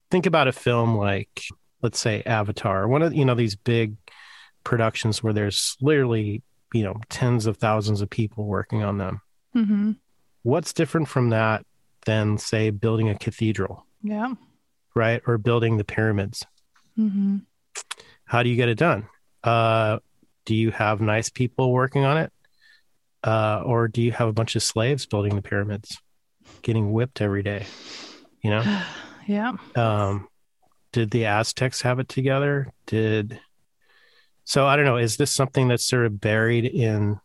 [0.10, 1.44] think about a film like
[1.82, 3.96] let's say avatar one of you know these big
[4.64, 9.22] productions where there's literally you know tens of thousands of people working on them.
[9.54, 9.92] Hmm
[10.44, 11.64] what's different from that
[12.08, 13.86] than say building a cathedral?
[14.02, 14.34] Yeah,
[14.96, 15.22] right?
[15.28, 16.46] Or building the pyramids?
[16.96, 17.38] Hmm
[18.26, 19.08] how do you get it done?
[19.44, 20.00] Uh
[20.52, 22.34] do you have nice people working on it?
[23.24, 25.98] Uh or do you have a bunch of slaves building the pyramids
[26.62, 27.66] getting whipped every day
[28.42, 28.64] you know?
[29.28, 29.54] Yeah.
[29.76, 30.28] um
[30.92, 32.68] did the aztecs have it together?
[32.86, 33.40] Did
[34.44, 37.18] so i don't know is this something that's sort of buried in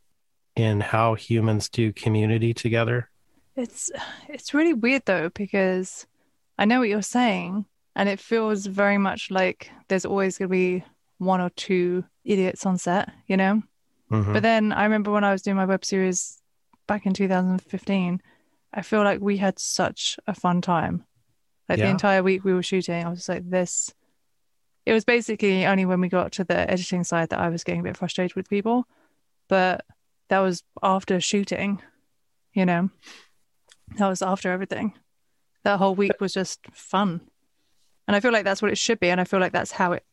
[0.54, 3.10] in how humans do community together?
[3.56, 3.90] It's
[4.28, 6.06] it's really weird though because
[6.58, 7.64] I know what you're saying
[7.96, 10.84] and it feels very much like there's always going to be
[11.18, 13.62] one or two idiots on set, you know?
[14.10, 14.32] Mhm.
[14.32, 16.40] But then I remember when I was doing my web series
[16.86, 18.20] back in 2015,
[18.72, 21.04] I feel like we had such a fun time.
[21.68, 23.92] Like the entire week we were shooting, I was just like this
[24.84, 27.80] it was basically only when we got to the editing side that I was getting
[27.80, 28.86] a bit frustrated with people.
[29.48, 29.84] But
[30.28, 31.82] that was after shooting,
[32.52, 32.90] you know.
[33.98, 34.94] That was after everything.
[35.64, 37.20] That whole week was just fun.
[38.06, 39.10] And I feel like that's what it should be.
[39.10, 40.04] And I feel like that's how it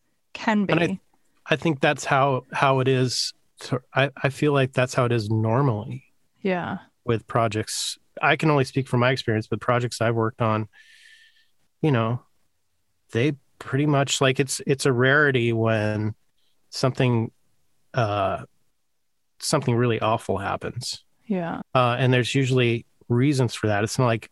[0.43, 0.73] can be.
[0.73, 0.99] And I-
[1.45, 3.34] I think that's how how it is.
[3.60, 6.06] So I I feel like that's how it is normally
[6.41, 6.77] Yeah.
[7.03, 7.97] with projects.
[8.21, 10.69] I can only speak from my experience, but projects I've worked on,
[11.82, 12.21] you know,
[13.12, 16.15] they pretty much like it's it's a rarity when
[16.69, 17.32] something
[17.93, 18.45] uh
[19.39, 21.03] something really awful happens.
[21.25, 21.62] Yeah.
[21.75, 23.84] Uh and there's usually reasons for that.
[23.84, 24.29] It's not like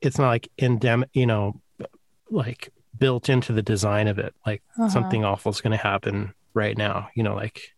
[0.00, 1.60] it's not like endem you know
[2.30, 4.34] like built into the design of it.
[4.46, 4.88] Like Uh-huh.
[4.88, 7.08] something awful is going to happen right now.
[7.14, 7.74] You know, like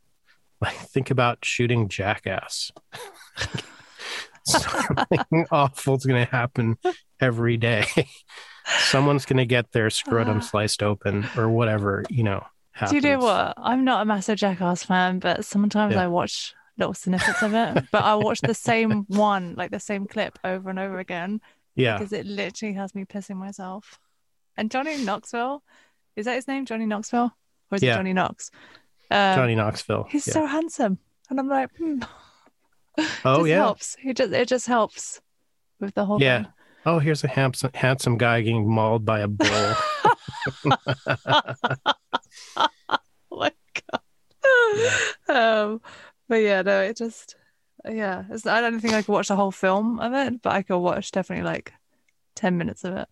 [0.60, 2.70] like think about shooting Jackass.
[4.44, 6.78] something awful is going to happen
[7.20, 7.84] every day.
[8.66, 10.40] Someone's going to get their scrotum Ah.
[10.40, 12.04] sliced open or whatever.
[12.10, 12.44] You know.
[12.88, 13.54] Do you know what?
[13.58, 16.04] I'm not a massive Jackass fan, but sometimes Yeah.
[16.04, 17.84] I watch little snippets of it.
[17.92, 21.40] but I watch the same one, like the same clip over and over again
[21.74, 23.98] Yeah, because it literally has me pissing myself.
[24.60, 25.62] And Johnny Knoxville,
[26.16, 26.66] is that his name?
[26.66, 27.34] Johnny Knoxville?
[27.72, 28.50] Or is it Johnny Knox?
[29.10, 30.06] Um, Johnny Knoxville.
[30.10, 30.34] He's yeah.
[30.34, 30.98] so handsome.
[31.30, 32.00] And I'm like, hmm.
[33.24, 33.56] oh yeah.
[33.56, 33.96] helps.
[34.04, 35.22] It just it just helps
[35.80, 36.42] with the whole Yeah.
[36.42, 36.52] thing.
[36.84, 39.48] Oh, here's a handsome handsome guy getting mauled by a bull.
[43.32, 43.52] Oh my
[43.90, 44.00] god.
[45.28, 45.80] Um,
[46.28, 47.36] but yeah, no, it just
[47.88, 48.24] yeah.
[48.30, 50.78] It's, I don't think I could watch the whole film of it, but I could
[50.78, 51.72] watch definitely like
[52.34, 53.08] ten minutes of it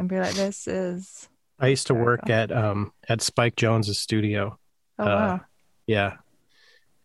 [0.00, 4.58] and be like, "This is I used to work at um at Spike Jonze's studio.
[4.98, 5.40] oh Uh, wow."
[5.86, 6.16] Yeah.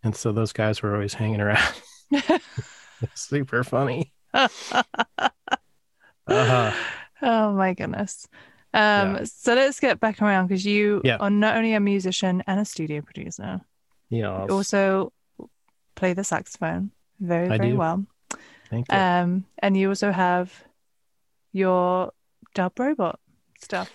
[0.03, 1.73] And so those guys were always hanging around.
[3.13, 4.13] Super funny.
[6.27, 6.71] Uh-huh.
[7.21, 8.27] Oh my goodness.
[8.73, 9.23] Um, Yeah.
[9.25, 11.17] so let's get back around because you Yeah.
[11.17, 13.61] are not only a musician and a studio producer,
[14.09, 14.45] Yeah.
[14.45, 15.13] you also
[15.95, 17.77] play the saxophone very, I very do.
[17.77, 18.05] well.
[18.69, 18.97] Thank you.
[18.97, 20.51] Um, and you also have
[21.53, 22.11] your
[22.55, 23.19] dub robot
[23.61, 23.91] stuff.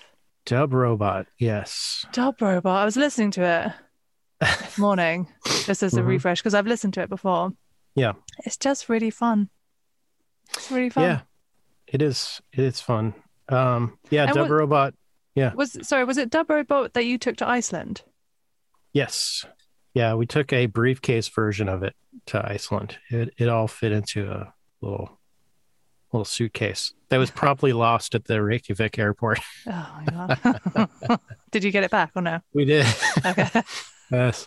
[0.47, 1.27] Dub Robot.
[1.39, 2.07] Yes.
[2.13, 2.81] Dub robot.
[2.83, 3.73] I was listening to it
[4.41, 5.29] this morning
[5.67, 6.07] just as a Mhm.
[6.07, 7.51] refresh because I've listened to it before.
[7.95, 8.13] Yeah.
[8.47, 9.51] It's just really fun.
[10.57, 11.05] It's really fun.
[11.05, 11.21] Yeah.
[11.87, 12.41] It is.
[12.53, 13.15] It is fun.
[13.49, 13.99] Um.
[14.11, 14.25] Yeah.
[14.25, 14.95] And Dub what- Robot.
[15.35, 15.53] Yeah.
[15.55, 18.03] Was sorry, was it dub robot that you took to Iceland?
[18.93, 19.45] Yes.
[19.95, 20.15] Yeah.
[20.15, 21.95] We took a briefcase version of it
[22.27, 22.99] to Iceland.
[23.11, 25.20] It it all fit into a little
[26.13, 29.41] little suitcase that was probably lost at the Reykjavik airport.
[29.67, 30.39] Oh my
[31.07, 31.21] god.
[31.51, 32.41] Did you get it back or no?
[32.55, 32.87] We did.
[33.25, 33.63] Okay.
[34.13, 34.47] yes.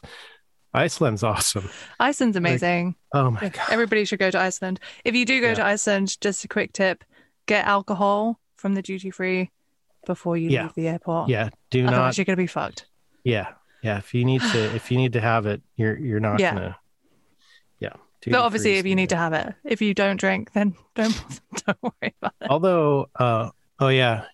[0.74, 1.70] Iceland's awesome.
[2.00, 2.96] Iceland's amazing.
[3.14, 3.68] Oh my god.
[3.70, 4.80] Everybody should go to Iceland.
[5.06, 5.54] If you do go Yeah.
[5.56, 7.04] to Iceland, just a quick tip:
[7.46, 9.52] get alcohol from the duty free
[10.08, 10.64] before you Yeah.
[10.64, 11.30] leave the airport.
[11.30, 11.50] Yeah.
[11.70, 12.18] Do Otherwise, not.
[12.18, 12.88] you're gonna be fucked.
[13.24, 13.50] Yeah.
[13.84, 13.98] Yeah.
[14.00, 16.54] If you need to, if you need to have it, you're you're not Yeah.
[16.54, 16.78] gonna.
[18.32, 21.16] But obviously, if you need to have it, if you don't drink, then don't
[21.66, 22.50] don't worry about it.
[22.50, 24.26] Although, uh, oh yeah,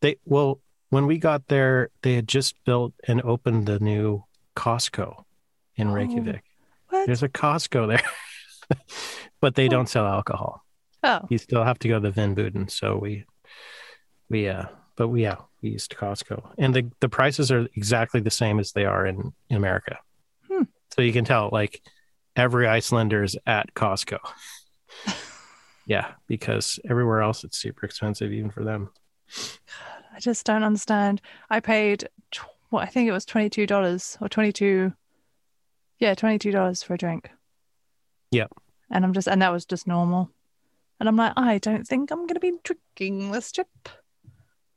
[0.00, 0.60] they well
[0.90, 4.24] when we got there, they had just built and opened the new
[4.56, 5.24] Costco
[5.76, 5.92] in Oh.
[5.92, 6.42] Reykjavik.
[6.88, 7.06] What?
[7.06, 8.78] There's a Costco there,
[9.40, 10.64] but they don't sell alcohol.
[11.04, 12.70] Oh, You still have to go to the Vínbúðin.
[12.70, 13.24] So we,
[14.30, 14.64] we, uh,
[14.96, 18.72] but we, yeah, we used Costco, and the the prices are exactly the same as
[18.72, 19.98] they are in in America.
[20.50, 20.62] Hmm.
[20.94, 21.82] So you can tell, like,
[22.38, 24.18] every Icelander is at Costco.
[25.86, 28.90] yeah, because everywhere else it's super expensive, even for them.
[30.14, 31.20] I just don't understand.
[31.50, 34.92] I paid tw- what I think it was twenty two dollars or twenty two,
[35.98, 37.30] yeah, twenty two dollars for a drink.
[38.30, 38.52] Yep.
[38.90, 40.30] And I'm just, and that was just normal.
[41.00, 43.68] And I'm like, I don't think I'm gonna be drinking this trip.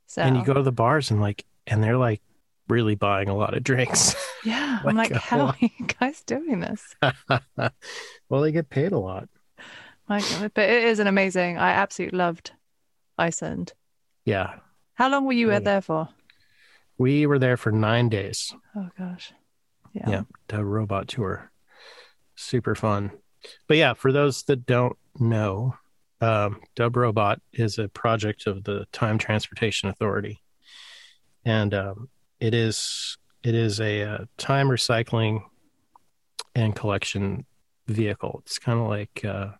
[0.06, 2.20] So And you go to the bars and like, and they're like
[2.68, 4.14] really buying a lot of drinks.
[4.44, 5.70] yeah, I'm like, like, uh, how are you
[6.00, 6.94] guys doing this?
[8.28, 9.28] well, they get paid a lot.
[10.08, 11.58] My God, but it is an amazing.
[11.58, 12.52] I absolutely loved
[13.18, 13.72] Iceland.
[14.24, 14.54] Yeah,
[14.94, 16.08] How long were you out there for?
[16.98, 18.54] we were there for nine days.
[18.76, 19.32] Oh gosh,
[19.92, 20.08] yeah.
[20.08, 21.50] Yeah, the robot tour,
[22.36, 23.10] super fun.
[23.66, 25.74] But yeah, for those that don't know,
[26.20, 30.40] um, Dub Robot is a project of the Time Transportation Authority,
[31.44, 32.08] and um,
[32.42, 35.42] it is it is a, uh time recycling
[36.56, 37.46] and collection
[37.86, 38.42] vehicle.
[38.44, 39.52] It's kind of like uh,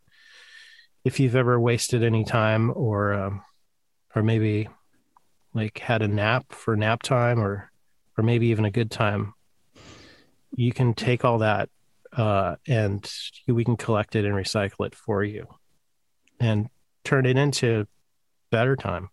[1.04, 3.42] if you've ever wasted any time, or um,
[4.14, 4.68] or maybe
[5.54, 7.70] like had a nap for nap time, or
[8.18, 9.34] or maybe even a good time.
[10.54, 11.70] You can take all that
[12.14, 13.10] uh, and
[13.46, 15.46] we can collect it and recycle it for you
[16.38, 16.68] and
[17.04, 17.86] turn it into
[18.50, 19.08] better time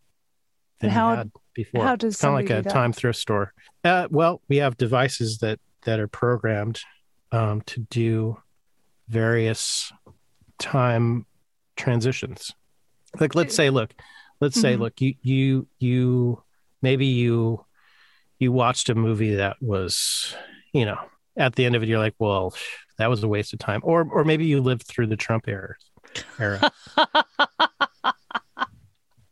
[0.79, 1.31] than And how- you had
[1.63, 1.83] before.
[1.85, 2.71] how does it's kind of like a that?
[2.71, 3.53] time thrift store.
[3.83, 6.81] Uh, well, we have devices that that are programmed
[7.31, 8.37] um, to do
[9.07, 9.91] various
[10.59, 11.25] time
[11.75, 12.51] transitions.
[13.19, 13.93] Like, let's say, look,
[14.39, 14.79] let's say, Mhm.
[14.79, 16.43] look, you you you
[16.81, 17.65] maybe you
[18.39, 20.35] you watched a movie that was
[20.73, 20.99] you know,
[21.35, 22.53] at the end of it, you're like, well,
[22.97, 23.81] that was a waste of time.
[23.83, 25.75] Or, or maybe you lived through the Trump era.
[26.37, 26.71] era.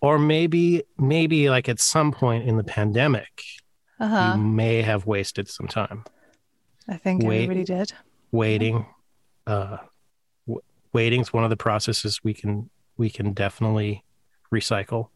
[0.01, 3.41] or maybe, maybe like at some point in the pandemic,
[3.99, 4.33] Uh-huh.
[4.35, 6.03] you may have wasted some time
[6.89, 7.43] I think Wait.
[7.43, 7.93] everybody did.
[8.31, 8.85] waiting.
[9.45, 9.77] Uh,
[10.47, 10.61] w-
[10.93, 14.03] waiting is one of the processes we can we can definitely
[14.53, 15.09] recycle.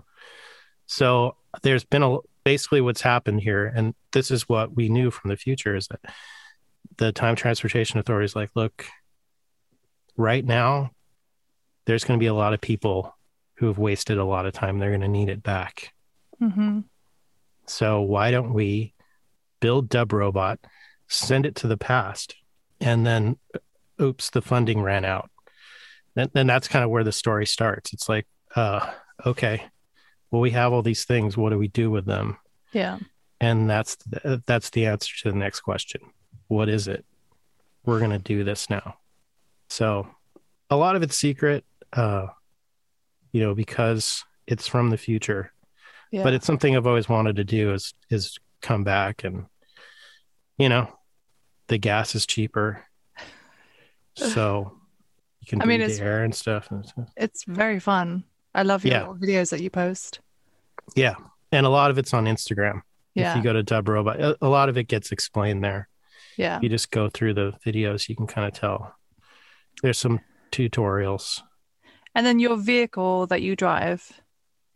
[0.85, 5.29] So there's been a basically what's happened here, and this is what we knew from
[5.29, 6.01] the future is that
[6.97, 8.85] the time transportation authority is like, look,
[10.17, 10.91] right now,
[11.85, 13.15] there's going to be a lot of people
[13.61, 14.79] who have wasted a lot of time.
[14.79, 15.93] They're going to need it back.
[16.39, 16.79] hmm
[17.67, 18.95] So why don't we
[19.59, 20.59] build Dub Robot,
[21.07, 22.33] send it to the past,
[22.79, 23.37] and then,
[24.01, 25.29] oops, the funding ran out.
[26.15, 27.93] Then, then that's kind of where the story starts.
[27.93, 28.91] It's like, uh,
[29.27, 29.63] okay,
[30.31, 31.37] well, we have all these things.
[31.37, 32.37] What do we do with them?
[32.71, 32.97] Yeah.
[33.39, 36.01] And that's the, that's the answer to the next question.
[36.47, 37.05] What is it?
[37.85, 38.95] We're gonna do this now.
[39.69, 40.07] So,
[40.71, 42.27] a lot of it's secret, uh,
[43.31, 45.51] you know, because it's from the future
[46.11, 46.23] Yeah.
[46.23, 49.45] but it's something I've always wanted to do is is come back and
[50.57, 50.87] you know
[51.67, 52.83] the gas is cheaper
[54.15, 54.77] so
[55.39, 58.23] you can I mean, breathe it's- the air and stuff it's- uh, it's very fun.
[58.53, 59.05] I love your Yeah.
[59.07, 60.19] videos that you post.
[60.95, 61.15] yeah
[61.51, 62.81] and a lot of it's on Instagram
[63.15, 63.31] Yeah.
[63.31, 65.87] if you go to Dub Robot a, a lot of it gets explained there
[66.37, 66.59] yeah.
[66.61, 68.95] you just go through the videos you can kind of tell
[69.83, 70.19] there's some
[70.51, 71.41] tutorials
[72.15, 74.11] And then your vehicle that you drive,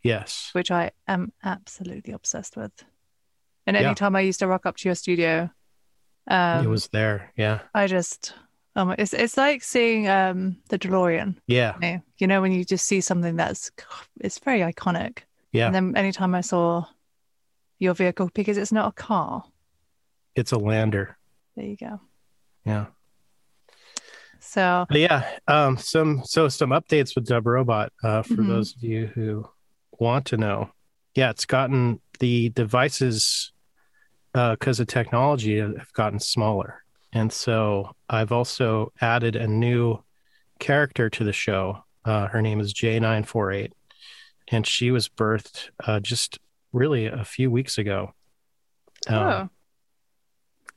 [0.02, 2.72] yes which I am absolutely obsessed with.
[3.66, 3.82] And Yeah.
[3.86, 5.50] anytime I used to rock up to your studio,
[6.28, 8.34] um, it was there yeah I just,
[8.74, 11.36] um, it's it's like seeing um the DeLorean.
[11.46, 13.70] yeah You know, you know when you just see something that's
[14.20, 15.18] it's very iconic.
[15.52, 16.84] yeah And then anytime I saw
[17.78, 19.44] your vehicle, because it's not a car.
[20.34, 21.18] it's a lander
[21.56, 22.00] There you go.
[22.64, 22.86] yeah
[24.46, 28.46] So But yeah, um, some so some updates with Dub Robot uh, for Mhm.
[28.48, 29.48] those of you who
[29.98, 30.70] want to know.
[31.14, 33.52] Yeah, it's gotten the devices
[34.32, 39.98] because of technology have gotten smaller, and so I've also added a new
[40.60, 41.84] character to the show.
[42.04, 43.72] Uh, her name is J nine four eight,
[44.48, 46.38] and she was birthed uh, just
[46.72, 48.12] really a few weeks ago.
[49.08, 49.48] Um, oh,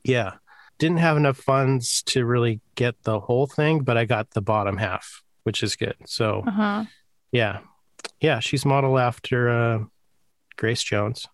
[0.04, 0.32] yeah.
[0.80, 4.76] Didn't have enough funds to really get the whole thing, but I got the bottom
[4.78, 5.94] half, which is good.
[6.06, 6.86] So, uh-huh.
[7.32, 7.60] yeah.
[8.20, 9.84] Yeah, she's modeled after uh,
[10.56, 11.26] Grace Jones.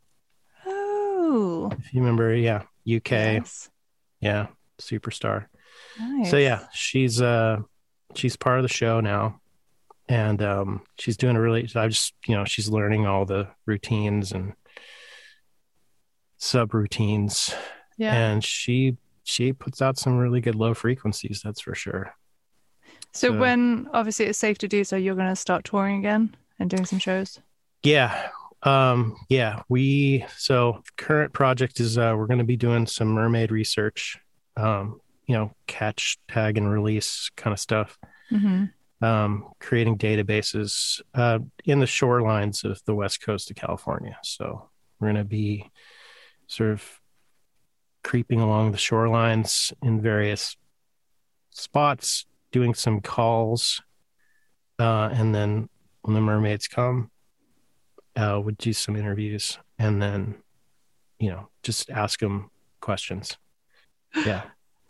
[0.67, 3.71] Oh, If you remember, yeah, UK, yes.
[4.21, 4.47] yeah,
[4.81, 5.47] superstar.
[5.99, 6.31] Nice.
[6.31, 7.59] So yeah, she's uh
[8.15, 9.41] she's part of the show now.
[10.09, 14.33] And um she's doing a really I just, you know, she's learning all the routines
[14.33, 14.55] and
[16.41, 17.55] subroutines
[17.97, 18.15] Yeah.
[18.15, 18.97] and she
[19.27, 22.15] she puts out some really good low frequencies that's for sure.
[23.13, 26.35] So So- when obviously it's safe to do so, you're going to start touring again
[26.59, 27.41] and doing some shows.
[27.83, 28.31] yeah
[28.63, 33.51] um yeah we so current project is uh we're going to be doing some mermaid
[33.53, 34.17] research
[34.57, 37.99] um you know catch tag and release kind of stuff.
[38.31, 38.65] Hmm
[39.03, 44.17] um creating databases uh in the shorelines of the west coast of california.
[44.23, 45.71] So we're going to be
[46.47, 46.83] sort of
[48.07, 50.57] creeping along the shorelines in various
[51.51, 53.83] spots doing some calls
[54.79, 55.69] uh and then
[56.03, 57.11] when the mermaids come
[58.15, 60.37] uh would do some interviews and then
[61.19, 62.49] you know just ask them
[62.81, 63.37] questions
[64.25, 64.43] yeah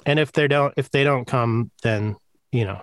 [0.05, 2.17] and if they don't if they don't come then
[2.53, 2.83] you know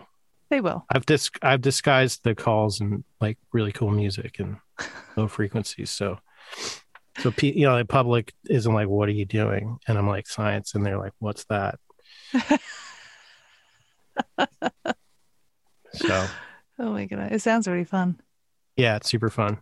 [0.50, 0.84] They will.
[0.90, 4.58] I've dis- I've disguised the calls and like really cool music and
[5.16, 5.90] low frequencies.
[5.92, 6.18] So,
[7.20, 10.74] so you know, the public isn't like, "What are you doing?" And I'm like, "Science,"
[10.76, 11.80] and they're like, "What's that?"
[15.94, 16.28] so
[16.80, 18.20] Oh my god, it sounds really fun.
[18.76, 19.60] yeah, it's super fun.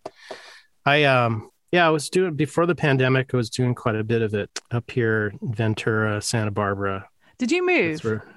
[0.86, 3.34] I um yeah, I was doing before the pandemic.
[3.34, 7.08] I was doing quite a bit of it up here, in Ventura, Santa Barbara.
[7.38, 8.04] Did you move?
[8.04, 8.28] where-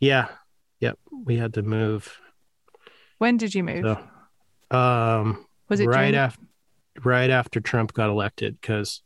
[0.00, 0.28] yeah,
[0.80, 0.98] yep.
[1.12, 2.16] We had to move.
[3.18, 3.84] When did you move?
[4.72, 6.40] So, um, Was it right during- after
[7.04, 8.58] right after Trump got elected?
[8.60, 9.02] Because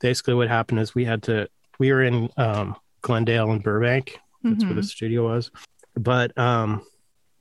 [0.00, 4.18] basically, what happened is we had to we were in um, Glendale and Burbank.
[4.42, 4.84] That's where the Mhm.
[4.84, 5.50] studio was,
[5.94, 6.86] but um,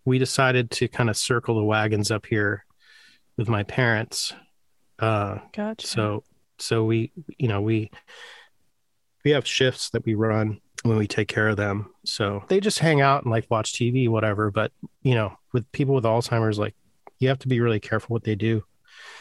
[0.05, 2.65] we decided to kind of circle the wagons up here
[3.37, 4.33] with my parents.
[4.99, 5.85] Uh, Gotcha.
[5.87, 6.23] so
[6.57, 7.91] so we you know we
[9.23, 11.91] we have shifts that we run when we take care of them.
[12.05, 14.51] So they just hang out and like watch TV, whatever.
[14.51, 14.71] But
[15.01, 16.75] you know, with people with Alzheimer's, like
[17.19, 18.63] you have to be really careful what they do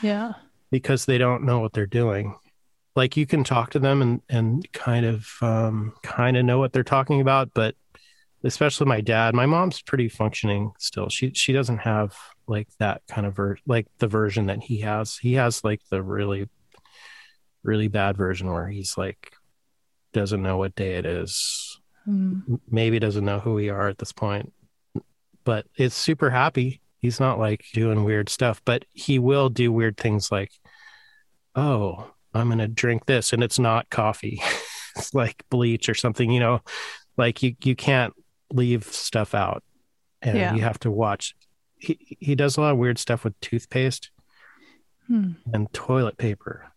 [0.03, 0.33] yeah.
[0.71, 2.35] Because they don't know what they're doing.
[2.97, 6.73] like you can talk to them and and kind of um kind of know what
[6.73, 7.75] they're talking about but
[8.45, 12.15] especially my dad my mom's pretty functioning still she she doesn't have
[12.47, 16.03] like that kind of ver- like the version that he has he has like the
[16.03, 16.49] really
[17.63, 19.33] really bad version where he's like
[20.13, 22.61] doesn't know what day it is Mm.
[22.71, 24.53] maybe doesn't know who we are at this point
[25.43, 29.95] but it's super happy he's not like doing weird stuff but he will do weird
[29.99, 30.51] things like
[31.55, 34.41] oh i'm gonna drink this and it's not coffee
[34.97, 36.61] it's like bleach or something you know
[37.19, 38.15] like you you can't
[38.53, 39.63] leave stuff out
[40.23, 40.55] and Yeah.
[40.55, 41.35] you have to watch
[41.79, 44.11] he he does a lot of weird stuff with toothpaste
[45.07, 45.33] Hmm.
[45.53, 46.73] and toilet paper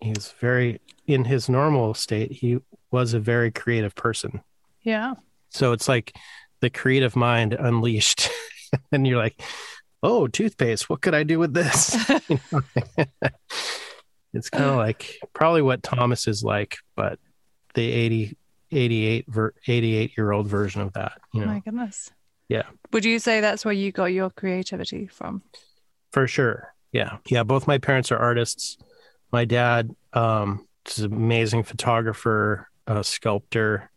[0.00, 2.58] he's very in his normal state he
[2.92, 4.42] was a very creative person
[4.84, 5.14] Yeah.
[5.48, 6.14] so it's like
[6.60, 8.30] the creative mind unleashed.
[8.92, 9.40] and you're like,
[10.02, 11.96] oh, toothpaste, what could I do with this?
[12.28, 12.62] You know?
[14.34, 17.18] it's kind of like probably what Thomas is like, but
[17.74, 18.36] the 80,
[18.70, 19.26] 88,
[19.66, 22.10] 88 year old version of that, you know, My goodness.
[22.48, 22.64] Yeah.
[22.92, 25.42] Would you say that's where you got your creativity from?
[26.16, 26.74] for sure.
[26.92, 27.18] Yeah.
[27.28, 27.42] Yeah.
[27.42, 28.78] Both my parents are artists.
[29.32, 33.90] My dad um, is an amazing photographer, uh, sculptor,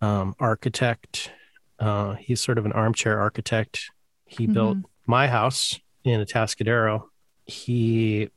[0.00, 1.30] um, architect.
[1.78, 3.90] Uh, he's sort of an armchair architect.
[4.26, 7.04] He built my house in Atascadero.
[7.46, 8.30] He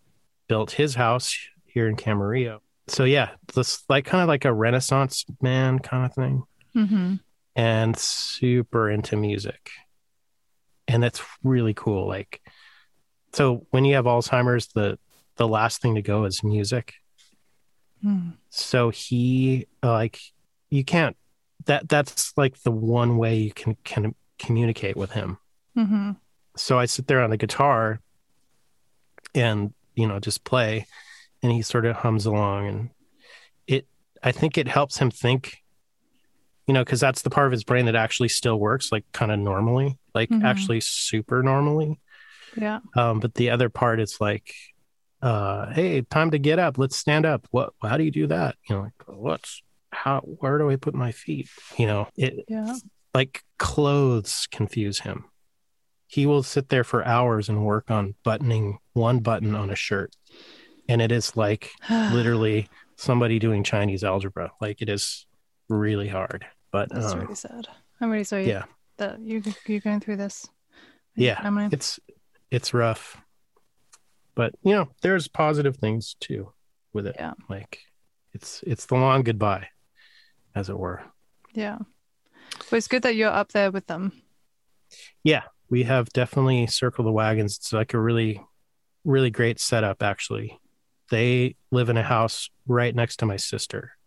[0.47, 2.59] built his house here in Camarillo.
[2.87, 6.43] So yeah, this like kind of like a Renaissance man kind of thing,
[6.75, 7.15] Mm-hmm.
[7.55, 9.69] and super into music,
[10.87, 12.07] and that's really cool.
[12.07, 12.41] Like,
[13.33, 14.97] so when you have Alzheimer's, the
[15.37, 16.95] the last thing to go is music.
[18.05, 18.33] Mm.
[18.49, 20.19] So he like
[20.69, 21.15] you can't
[21.65, 25.37] that that's like the one way you can can communicate with him.
[25.77, 26.11] Mm-hmm.
[26.57, 27.99] So I sit there on the guitar
[29.33, 30.85] and you know just play
[31.43, 32.89] and he sort of hums along and
[33.67, 33.87] it
[34.23, 35.57] I think it helps him think
[36.67, 39.31] you know cuz that's the part of his brain that actually still works like kind
[39.31, 40.43] of normally like Mhm.
[40.43, 41.99] actually super normally
[42.57, 42.79] Yeah.
[42.95, 44.53] um but the other part is like
[45.21, 48.55] uh hey time to get up let's stand up what how do you do that
[48.69, 49.61] you know like what's
[50.03, 51.47] how where do i put my feet
[51.77, 52.75] you know it Yeah.
[53.13, 55.25] like clothes confuse him
[56.07, 60.11] he will sit there for hours and work on buttoning one button on a shirt
[60.89, 65.25] and it is like literally somebody doing chinese algebra like it is
[65.69, 67.67] really hard but That's um, really sad.
[67.99, 68.63] I'm really sorry yeah
[68.97, 70.47] that you you're going through this.
[71.15, 71.67] yeah family.
[71.71, 71.99] it's
[72.49, 73.17] it's rough
[74.35, 76.51] but you know there's positive things too
[76.93, 77.33] with it Yeah.
[77.49, 77.79] like
[78.33, 79.67] it's it's the long goodbye
[80.55, 81.01] as it were.
[81.53, 81.79] Yeah.
[82.69, 84.11] But it's good that you're up there with them.
[85.23, 87.57] yeah we have definitely circled the wagons.
[87.57, 88.41] It's like a really
[89.03, 90.59] really great setup actually.
[91.09, 93.97] They live in a house right next to my sister.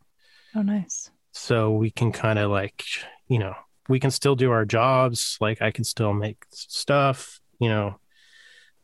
[0.55, 1.11] Oh, nice.
[1.33, 2.85] so we can kind of like
[3.27, 3.55] you know
[3.89, 5.37] we can still do our jobs.
[5.41, 7.99] Like i can still make stuff you know.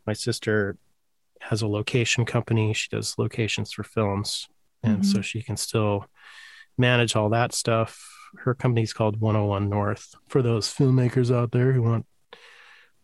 [0.06, 0.76] My sister
[1.40, 2.72] has a location company.
[2.72, 4.48] She does locations for films.
[4.82, 5.22] And so mm-hmm.
[5.22, 6.06] she can still
[6.80, 8.08] manage all that stuff
[8.38, 12.06] her company's called 101 north for those filmmakers out there who want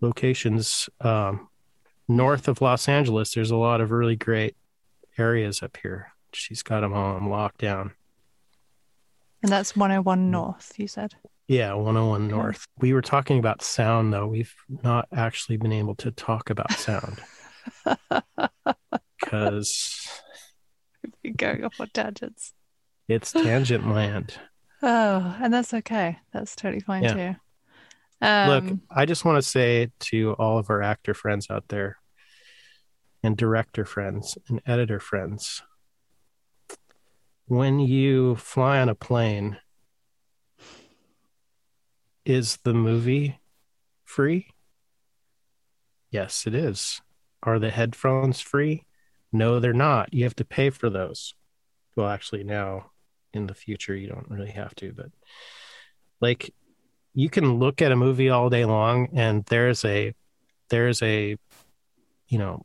[0.00, 1.48] locations um,
[2.08, 4.56] north of los angeles there's a lot of really great
[5.18, 7.92] areas up here she's got them all on lockdown
[9.42, 11.14] And that's 101 North, you said.
[11.48, 12.30] Yeah, 101 Okay.
[12.34, 12.64] North.
[12.80, 14.26] We were talking about sound, though.
[14.26, 14.52] We've
[14.82, 17.20] not actually been able to talk about sound
[19.20, 20.08] because
[21.02, 22.52] we've been going off on tangents.
[23.08, 24.34] It's tangent land.
[24.82, 26.18] Oh, and that's okay.
[26.34, 27.14] That's totally fine Yeah.
[27.14, 27.36] too.
[28.20, 31.96] Um, Look, I just want to say to all of our actor friends out there,
[33.22, 35.62] and director friends, and editor friends,
[37.46, 39.56] when you fly on a plane,
[42.26, 43.40] is the movie
[44.04, 44.48] free?
[46.10, 47.00] Yes, it is.
[47.42, 48.84] Are the headphones free?
[49.32, 50.12] No, they're not.
[50.12, 51.34] You have to pay for those.
[51.96, 52.90] Well, actually, now
[53.36, 55.10] in the future, you don't really have to, but
[56.20, 56.52] like
[57.14, 60.14] you can look at a movie all day long and there's a
[60.70, 61.36] there's a
[62.28, 62.64] you know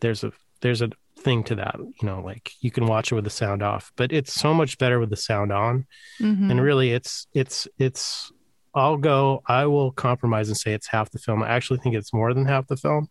[0.00, 3.24] there's a there's a thing to that you know like you can watch it with
[3.24, 5.86] the sound off but it's so much better with the sound on.
[6.20, 6.50] Mhm.
[6.50, 8.32] and really it's it's it's
[8.74, 11.42] i'll go i will compromise and say it's half the film.
[11.42, 13.08] I actually think it's more than half the film.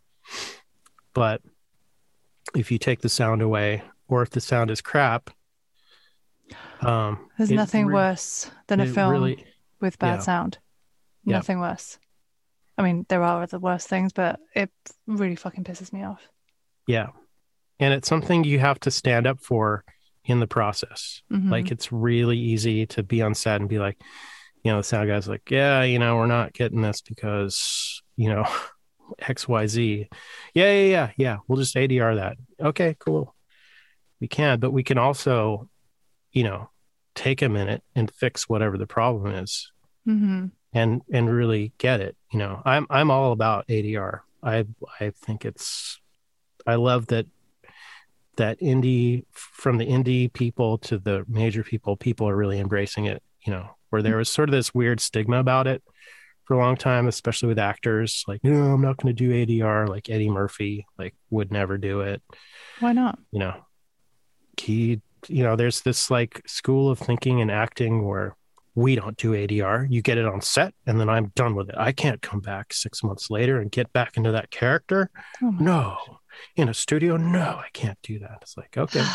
[1.14, 1.42] But
[2.56, 5.30] if you take the sound away or if the sound is crap
[6.82, 9.46] um There's nothing re- worse than a film really
[9.80, 10.20] with bad yeah.
[10.20, 10.58] sound.
[11.26, 11.38] Yeah.
[11.38, 11.98] Nothing worse.
[12.78, 14.72] I mean, there are other worse things, but it
[15.08, 16.22] really fucking pisses me off.
[16.88, 17.08] yeah
[17.80, 19.84] and it's something you have to stand up for
[20.26, 21.22] in the process.
[21.32, 21.50] Mhm.
[21.52, 24.00] Like it's really easy to be on set and be like,
[24.64, 28.30] you know, the sound guy's like, yeah, you know, we're not getting this because, you
[28.30, 28.48] know,
[29.22, 30.08] XYZ.
[30.54, 31.38] Yeah, yeah, yeah, yeah.
[31.48, 32.38] We'll just ADR that.
[32.62, 33.36] Okay, cool.
[34.22, 35.68] We can, but we can also,
[36.34, 36.70] you know,
[37.16, 39.72] take a minute and fix whatever the problem is
[40.08, 40.52] Mhm.
[40.74, 42.18] and and really get it.
[42.32, 44.22] You know, I'm I'm all about ADR.
[44.42, 44.66] I
[45.00, 46.00] I think it's
[46.68, 47.28] I love that
[48.38, 53.22] that indie from the indie people to the major people, people are really embracing it.
[53.46, 55.84] You know, where there was sort of this weird stigma about it
[56.46, 58.24] for a long time, especially with actors.
[58.28, 59.88] Like, no, I'm not going to do ADR.
[59.88, 62.22] Like Eddie Murphy, like would never do it.
[62.80, 63.20] Why not?
[63.32, 63.66] You know,
[64.60, 68.36] he, you know, there's this like school of thinking and acting where
[68.76, 69.88] we don't do ADR.
[69.90, 71.76] You get it on set, and then I'm done with it.
[71.78, 75.10] I can't come back six months later and get back into that character.
[75.42, 75.98] Oh No,
[76.56, 78.40] in a studio, no, I can't do that.
[78.42, 79.06] It's like, okay,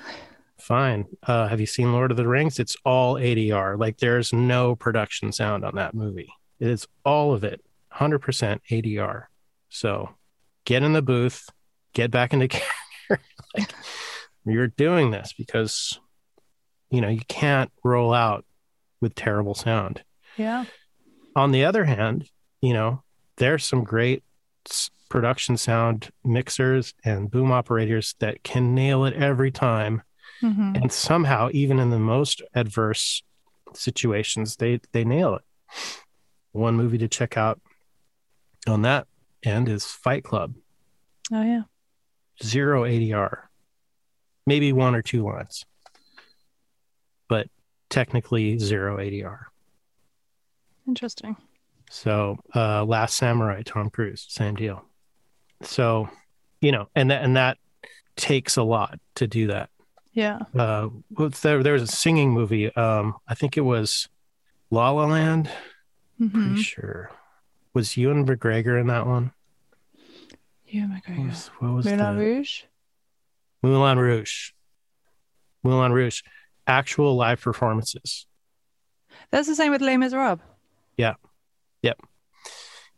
[0.58, 1.06] fine.
[1.26, 2.58] Uh, have you seen Lord of the Rings?
[2.58, 3.78] It's all ADR.
[3.78, 6.32] Like, there's no production sound on that movie.
[6.60, 7.60] It is all of it,
[7.94, 9.24] 100% ADR.
[9.68, 10.10] So
[10.64, 11.48] get in the booth,
[11.92, 12.48] get back into
[13.08, 13.26] character.
[13.56, 13.72] like,
[14.44, 15.98] you're doing this because,
[16.90, 18.44] you know, you can't roll out
[19.00, 20.02] with terrible sound
[20.36, 20.64] Yeah.
[21.36, 22.28] on the other hand,
[22.60, 23.02] you know,
[23.36, 24.22] there's some great
[25.08, 30.02] production sound mixers and boom operators that can nail it every time.
[30.40, 30.80] Mhm.
[30.80, 33.22] And somehow, even in the most adverse
[33.74, 35.42] situations, they they nail it.
[36.52, 37.60] One movie to check out
[38.66, 39.06] on that
[39.42, 40.54] end is Fight Club.
[41.32, 41.62] Oh yeah.
[42.42, 43.48] Zero ADR,
[44.46, 45.64] maybe one or two lines,
[47.28, 47.48] but
[47.90, 49.44] technically zero ADR.
[50.86, 51.36] Interesting.
[51.90, 54.84] So, uh, Last Samurai, Tom Cruise, same deal.
[55.62, 56.08] So,
[56.60, 57.58] you know, and that and that
[58.16, 59.70] takes a lot to do that.
[60.12, 60.40] Yeah.
[60.58, 60.88] Uh,
[61.42, 61.62] there?
[61.62, 62.74] There was a singing movie.
[62.74, 64.08] Um, I think it was
[64.70, 65.50] La La Land.
[66.20, 66.32] Mhm.
[66.32, 67.10] Pretty sure.
[67.74, 69.32] Was Ewan McGregor in that one?
[70.66, 72.62] Yeah, my What was, what was Moulin the- Rouge.
[73.62, 74.50] Moulin Rouge.
[75.62, 76.22] Moulin Rouge.
[76.66, 78.26] Actual live performances.
[79.30, 80.40] That's the same with Les Miserables.
[80.96, 81.14] Yeah,
[81.82, 81.98] yep.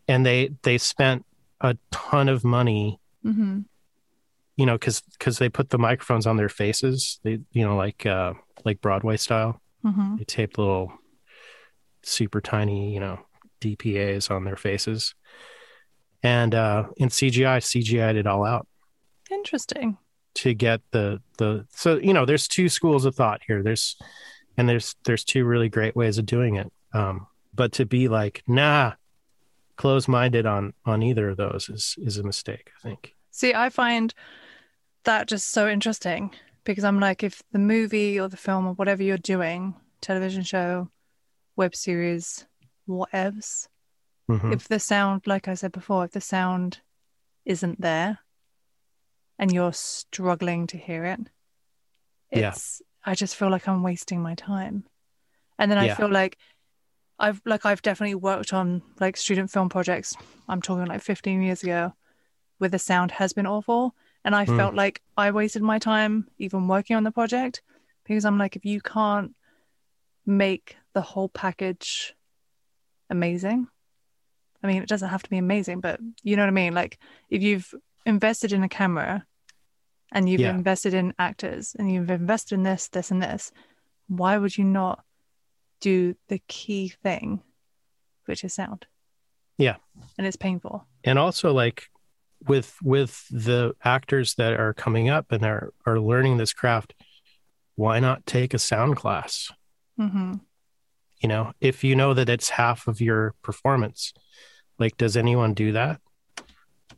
[0.08, 1.24] And they they spent
[1.60, 3.60] a ton of money Mm-hmm.
[4.56, 7.20] you know, because because they put the microphones on their faces.
[7.22, 8.34] They you know like uh
[8.66, 9.62] like Broadway style.
[9.82, 10.16] Mm-hmm.
[10.16, 10.92] They taped little
[12.02, 13.18] super tiny you know
[13.62, 15.14] DPA's on their faces,
[16.22, 18.66] and uh in CGI CGI'd it all out
[19.30, 19.96] Interesting.
[20.37, 23.62] To get the the so you know there's two schools of thought here.
[23.62, 23.97] There's
[24.57, 26.72] and there's there's two really great ways of doing it.
[26.93, 28.93] Um, but to be like nah,
[29.76, 32.70] close minded on on either of those is is a mistake.
[32.78, 33.14] I think.
[33.30, 34.14] See, I find
[35.05, 36.30] that just so interesting
[36.64, 40.89] because I'm like, if the movie or the film or whatever you're doing, television show,
[41.57, 42.47] web series,
[42.89, 43.68] whatevs,
[44.30, 44.55] Mhm.
[44.55, 46.80] if the sound, like I said before, if the sound
[47.45, 48.18] isn't there
[49.39, 51.20] and you're struggling to hear it,
[52.32, 52.55] Yeah.
[53.05, 54.85] I just feel like I'm wasting my time.
[55.59, 55.95] And then I Yeah.
[55.95, 56.39] feel like
[57.18, 60.16] I've, like, I've definitely worked on like student film projects.
[60.49, 61.95] I'm talking like 15 years ago
[62.59, 63.95] where the sound has been awful.
[64.24, 64.57] And I Mm.
[64.57, 67.62] felt like I wasted my time even working on the project
[68.05, 69.35] because I'm like, if you can't
[70.26, 72.14] make the whole package
[73.11, 73.68] amazing,
[74.62, 76.74] I mean, it doesn't have to be amazing, but you know what I mean?
[76.74, 77.74] Like, if you've
[78.07, 79.24] invested in a camera
[80.12, 80.50] and you've Yeah.
[80.50, 83.50] invested in actors and you've invested in this, this, and this,
[84.09, 85.05] why would you not
[85.80, 87.42] do the key thing,
[88.26, 88.86] which is sound?
[89.59, 89.76] Yeah.
[90.18, 90.86] And it's painful.
[91.05, 91.88] and also like
[92.46, 96.94] with with the actors that are coming up and are are learning this craft
[97.76, 99.50] why not take a sound class
[99.96, 100.34] hmm
[101.20, 104.12] you know if you know that it's half of your performance
[104.78, 106.00] like does anyone do that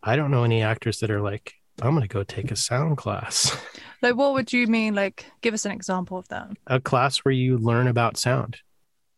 [0.02, 2.96] i don't know any actors that are like i'm going to go take a sound
[2.96, 3.56] class
[4.02, 4.94] Like, what would you mean?
[4.94, 6.50] Like, give us an example of that.
[6.66, 8.58] a class where you learn about sound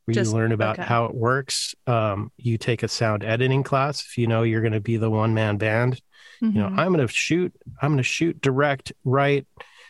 [0.05, 0.87] where Just- you learn about okay.
[0.87, 4.73] how it works um, you take a sound editing class if you know you're going
[4.73, 6.01] to be the one man band
[6.41, 6.79] you know Mhm.
[6.79, 7.53] i'm going to shoot
[7.83, 9.49] i'm going to shoot direct write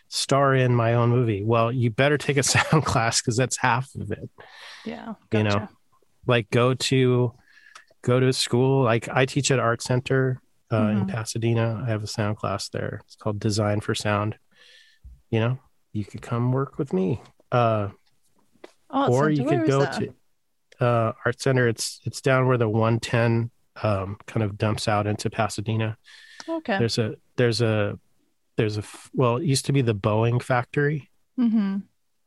[0.09, 3.95] star in my own movie well you better take a sound class because that's half
[4.01, 4.31] of it
[4.87, 5.69] yeah, you know,
[6.27, 7.35] like go to
[8.01, 10.41] go to school like i teach at art center
[10.73, 11.09] uh, in Mhm.
[11.09, 14.37] pasadena i have a sound class there it's called design for sound
[15.31, 15.59] you know
[15.93, 17.21] you could come work with me
[17.53, 17.89] uh,
[18.91, 20.15] Art or you could go to
[20.81, 23.51] uh, art center it's it's down where the 110
[23.83, 25.97] um, kind of dumps out into pasadena
[26.49, 26.79] Okay.
[26.79, 27.99] there's a there's a
[28.57, 28.83] there's a
[29.15, 31.79] well, it used to be the Boeing factory, Mm-hmm.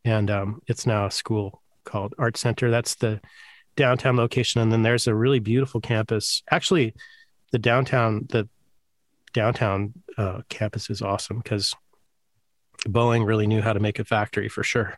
[0.06, 2.72] and um, it's now a school called Art Center.
[2.72, 3.20] That's the
[3.76, 6.42] downtown location, and then there's a really beautiful campus.
[6.50, 6.94] Actually,
[7.52, 8.48] the downtown the
[9.34, 11.74] downtown uh, campus is awesome because
[12.86, 14.98] Boeing really knew how to make a factory for sure.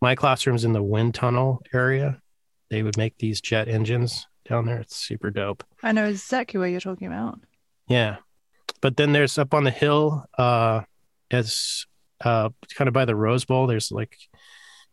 [0.00, 2.20] My classroom's in the wind tunnel area.
[2.70, 4.78] They would make these jet engines down there.
[4.78, 5.64] It's super dope.
[5.82, 7.40] I know exactly what you're talking about.
[7.88, 8.16] Yeah.
[8.80, 10.82] But then there's up on the hill, uh,
[11.30, 11.86] as
[12.20, 14.16] uh, kind of by the Rose Bowl, there's like,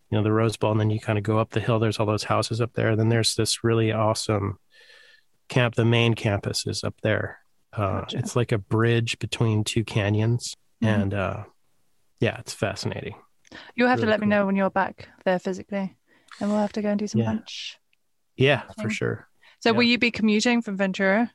[0.09, 1.79] you know, the Rose Bowl, and then you kind of go up the hill.
[1.79, 2.95] There's all those houses up there.
[2.95, 4.57] then there's this really awesome
[5.49, 5.75] camp.
[5.75, 7.39] The main campus is up there.
[7.73, 8.17] Uh, Gotcha.
[8.17, 10.55] It's like a bridge between two canyons.
[10.83, 10.87] Mhm.
[10.87, 11.43] And uh,
[12.19, 13.15] yeah, it's fascinating.
[13.75, 15.95] You'll have to Really let me know when you're back there physically,
[16.39, 17.27] and we'll have to go and do some Yeah.
[17.27, 17.77] lunch.
[18.35, 19.27] Yeah, for sure.
[19.59, 19.73] So, Yeah.
[19.77, 21.31] will you be commuting from Ventura?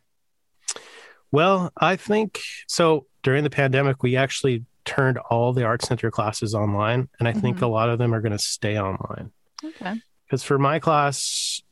[1.32, 3.06] Well, I think so.
[3.22, 7.58] During the pandemic, we actually turned all the art center classes online, and I think
[7.58, 7.62] Mhm.
[7.62, 9.30] a lot of them are going to stay online.
[9.64, 10.00] Okay.
[10.26, 11.62] Because for my class,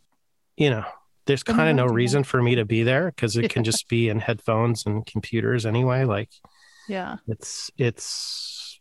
[0.56, 0.84] you know,
[1.28, 4.08] there's kind of no reason for me to be there because it can just be
[4.08, 6.04] in headphones and computers anyway.
[6.04, 6.30] Like
[6.88, 7.16] Yeah.
[7.28, 8.80] it's it's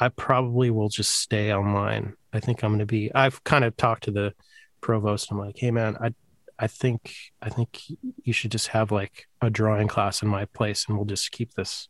[0.00, 2.14] I probably will just stay online.
[2.32, 3.12] I think I'm going to be.
[3.14, 4.32] I've kind of talked to the
[4.80, 5.30] provost.
[5.30, 6.14] I'm like, hey man, I
[6.58, 7.80] I think I think
[8.22, 11.52] you should just have like a drawing class in my place, and we'll just keep
[11.54, 11.88] this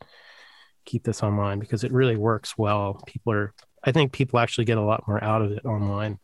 [0.85, 3.03] keep this online because it really works well.
[3.07, 3.53] People are.
[3.85, 6.19] I think people actually get a lot more out of it online.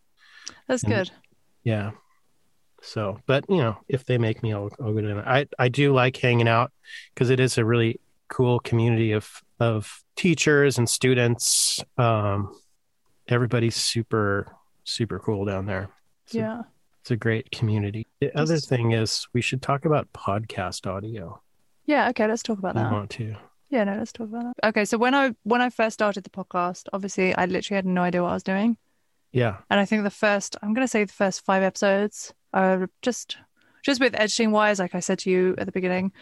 [0.69, 1.11] That's And- good.
[1.65, 1.91] Yeah.
[2.87, 5.25] So, but you know, if they make me, I'll, I'll go to it.
[5.27, 6.71] I, I do like hanging out
[7.15, 11.83] because it is a really cool community of, of teachers and students.
[11.99, 12.55] Um,
[13.29, 14.55] everybody's super,
[14.85, 15.89] super cool down there.
[16.27, 16.63] It's a- Yeah.
[17.01, 18.07] it's a great community.
[18.21, 21.41] The other thing is we should talk about podcast audio.
[21.87, 22.09] Yeah.
[22.11, 22.27] Okay.
[22.27, 22.93] Let's talk about I that.
[22.93, 23.35] want to.
[23.71, 23.85] Yeah.
[23.85, 23.97] No.
[23.97, 24.69] Let's talk about that.
[24.69, 24.85] Okay.
[24.85, 28.23] So when I when I first started the podcast, obviously I literally had no idea
[28.23, 28.77] what I was doing,
[29.33, 29.57] Yeah.
[29.71, 33.37] and I think the first I'm gonna say the first five episodes are just
[33.83, 36.13] just with editing wise, like I said to you at the beginning,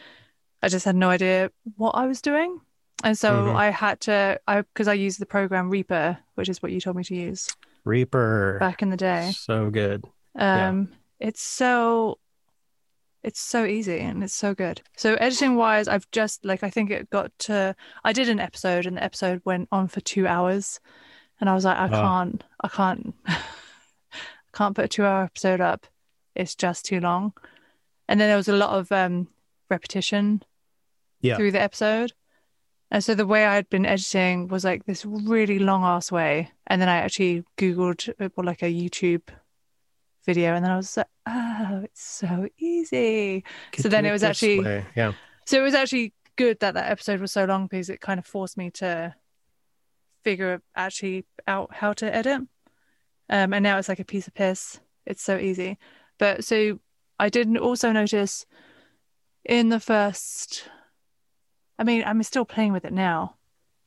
[0.63, 2.61] I just had no idea what I was doing.
[3.05, 3.55] And so Mhm.
[3.57, 6.97] I had to, I because I used the program Reaper, which is what you told
[6.97, 7.49] me to use
[7.85, 8.59] Reaper.
[8.59, 9.33] back in the day.
[9.37, 10.05] So good.
[10.35, 10.69] Yeah.
[10.71, 10.89] Um,
[11.21, 12.19] it's so
[13.23, 14.83] it's so easy and it's so good.
[14.97, 18.87] So editing wise, I've just like I think it got to I did an episode
[18.87, 20.81] and the episode went on for two hours,
[21.41, 23.39] and I was like, I can't, I can't, I
[24.53, 25.87] can't put a two hour episode up.
[26.35, 27.33] It's just too long.
[28.09, 29.29] And then there was a lot of um
[29.71, 30.43] repetition
[31.21, 31.37] Yeah.
[31.37, 32.13] through the episode.
[32.91, 36.51] And so the way I had been editing was like this really long ass way.
[36.67, 39.23] And then I actually Googled uh, well, like a YouTube
[40.27, 43.45] video and then I was like, oh, it's so easy.
[43.73, 44.85] Could So then it was actually- way.
[44.95, 45.13] Yeah.
[45.47, 48.27] So it was actually good that that episode was so long because it kind of
[48.27, 49.15] forced me to
[50.23, 52.43] figure actually out how to edit.
[53.31, 54.81] Um, and now it's like a piece of piss.
[55.07, 55.79] It's so easy.
[56.23, 56.79] But so
[57.19, 58.47] I didn't also notice
[59.45, 60.69] in the first,
[61.81, 63.35] I mean, I'm still playing with it now.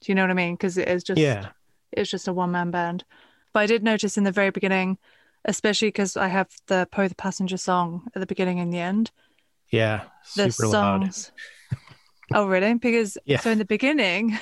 [0.02, 0.56] Do you know what I mean?
[0.56, 1.52] Because it is just, Yeah.
[1.94, 3.06] it's just a one man band.
[3.54, 4.98] But I did notice in the very beginning,
[5.46, 9.12] especially because I have the Poe the Passenger song at the beginning and the end
[9.70, 10.02] Yeah.
[10.36, 11.14] the Super loud.
[11.14, 11.32] songs.
[12.34, 12.74] Oh, really?
[12.74, 13.40] Because Yeah.
[13.40, 14.38] so in the beginning,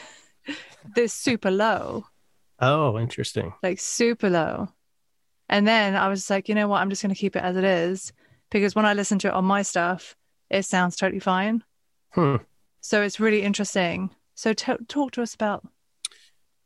[0.96, 2.08] they're super low,
[2.58, 3.54] Oh, interesting.
[3.62, 4.70] like super low.
[5.50, 6.82] And then I was like, you know what?
[6.82, 8.14] I'm just going to keep it as it is
[8.50, 10.16] because when I listen to it on my stuff,
[10.50, 11.64] it sounds totally fine.
[12.12, 12.38] Hmm.
[12.82, 14.10] So it's really interesting.
[14.36, 15.68] So t- talk to us about.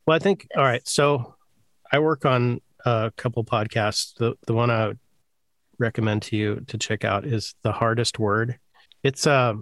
[0.05, 0.88] Well, I think all right.
[0.88, 1.36] So
[1.91, 4.13] I work on a couple podcasts.
[4.15, 4.93] The the one I
[5.80, 8.57] recommend to you to check out is the hardest word.
[9.03, 9.53] It's uh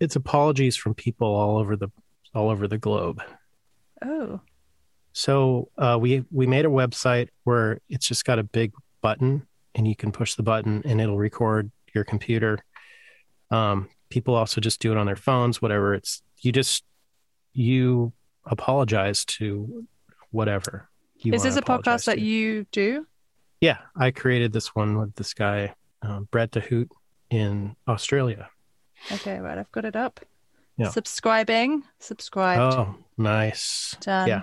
[0.00, 1.88] it's apologies from people all over the
[2.34, 3.22] all over the globe.
[4.04, 4.40] Oh,
[5.14, 9.86] So uh, we we made a website where it's just got a big button, and
[9.88, 12.58] you can push the button, and it'll record your computer.
[13.50, 15.94] Um, people also just do it on their phones, whatever.
[15.94, 16.84] It's you just
[17.52, 18.12] you
[18.44, 19.86] apologize to
[20.32, 20.88] whatever.
[21.18, 22.20] You is this a podcast apologize that to.
[22.20, 23.06] you do?
[23.60, 26.88] Yeah, I created this one with this guy, um, Brett DeHoot
[27.30, 28.50] in Australia.
[29.12, 29.56] Okay, right.
[29.58, 30.20] I've got it up.
[30.76, 30.88] Yeah.
[30.90, 33.96] Subscribing, subscribed, Oh, nice.
[34.00, 34.28] done.
[34.28, 34.42] yeah.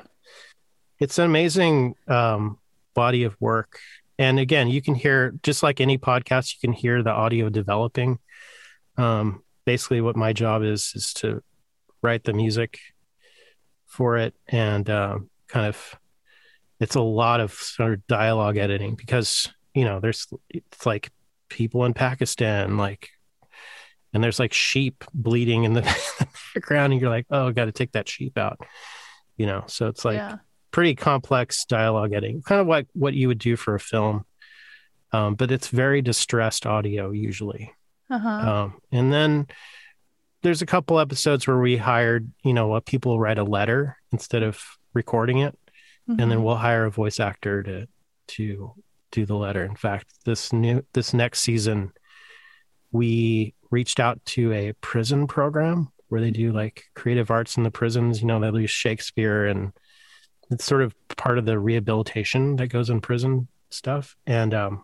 [1.02, 2.58] It's an amazing um,
[2.94, 3.80] body of work
[4.18, 8.20] and again you can hear just like any podcast you can hear the audio developing
[8.98, 11.44] um, basically what my job is is to
[12.02, 12.80] write the music
[13.86, 15.96] for it and um, kind of
[16.80, 21.10] it's a lot of sort of dialogue editing because you know there's it's like
[21.50, 23.10] people in pakistan like
[24.14, 25.82] and there's like sheep bleeding in the
[26.54, 28.60] background and you're like oh got to take that sheep out
[29.42, 29.64] you know.
[29.66, 30.38] So it's like yeah.
[30.72, 34.26] Pretty complex dialogue editing, kind of like what you would do for a film.
[35.14, 37.74] Um, but it's very distressed audio usually.
[38.10, 38.30] Uh-huh.
[38.30, 39.48] Um, and then
[40.42, 44.44] there's a couple episodes where we hired, you know, what people write a letter instead
[44.44, 44.62] of
[44.94, 45.58] recording it,
[46.08, 46.44] and then Mhm.
[46.44, 47.88] we'll hire a voice actor to
[48.28, 48.74] to
[49.12, 49.64] do the letter.
[49.66, 51.92] In fact, this new this next season,
[52.92, 57.72] we reached out to a prison program where they do like creative arts in the
[57.72, 58.22] prisons.
[58.22, 59.74] You know, they use Shakespeare, and
[60.52, 64.16] it's sort of part of the rehabilitation that goes in prison stuff.
[64.28, 64.84] And um,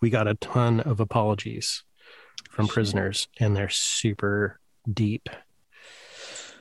[0.00, 1.84] we got a ton of apologies
[2.50, 4.58] from prisoners, and they're super
[4.92, 5.28] deep.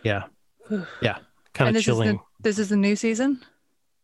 [0.03, 0.25] Yeah,
[1.01, 1.17] yeah,
[1.53, 2.17] kind And of this is chilling.
[2.17, 3.41] the this is the new season.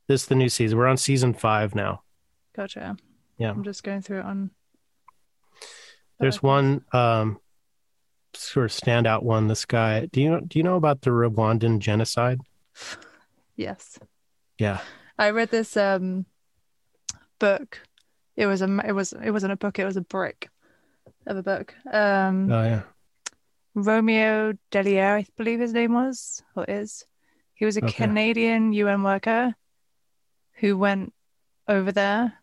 [0.07, 0.77] This is the new season.
[0.77, 2.01] We're on season five now.
[2.55, 2.97] Gotcha.
[3.37, 3.51] Yeah.
[3.51, 4.51] I'm just going through it on.
[6.19, 7.39] There's one um,
[8.33, 9.47] sort of standout one.
[9.47, 10.07] This guy.
[10.07, 10.39] Do you know?
[10.39, 12.39] Do you know about the Rwandan genocide?
[13.57, 13.99] Yes,
[14.59, 14.79] Yeah.
[15.19, 16.25] I read this um
[17.39, 17.81] book.
[18.35, 19.79] It was a it was it wasn't a book.
[19.79, 20.49] It was a brick
[21.25, 21.73] of a book.
[21.91, 22.81] Um, Oh yeah.
[23.73, 27.05] Romeo Dallaire, I believe his name was or is.
[27.55, 27.93] He was a Okay.
[28.05, 29.55] Canadian UN worker
[30.59, 31.13] who went
[31.67, 32.33] over there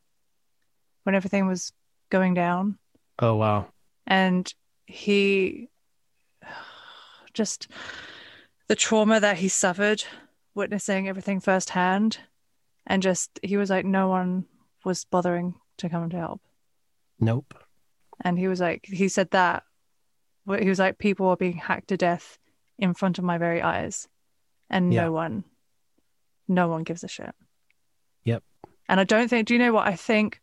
[1.05, 1.73] when everything was
[2.11, 2.79] going down.
[3.21, 3.69] Oh wow.
[4.07, 4.53] and
[4.87, 5.69] he
[7.33, 7.69] just
[8.69, 10.05] the trauma that he suffered
[10.55, 12.19] witnessing everything firsthand
[12.87, 14.45] and just he was like no one
[14.85, 16.41] was bothering to come to help
[17.19, 17.55] Nope.
[18.21, 19.65] and he was like he said that
[20.61, 22.39] he was like people are being hacked to death
[22.79, 24.09] in front of my very eyes
[24.71, 25.05] and Yeah.
[25.05, 25.45] no one
[26.49, 27.35] no one gives a shit
[28.25, 28.43] Yep.
[28.89, 30.41] and i don't think do you know what i think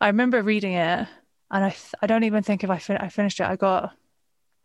[0.00, 1.08] i remember reading it
[1.50, 3.92] and i th- i don't even think if i fin- i finished it i got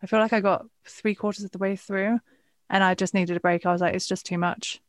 [0.03, 2.19] i feel like i got three quarters of the way through
[2.69, 4.81] and i just needed a break i was like it's just too much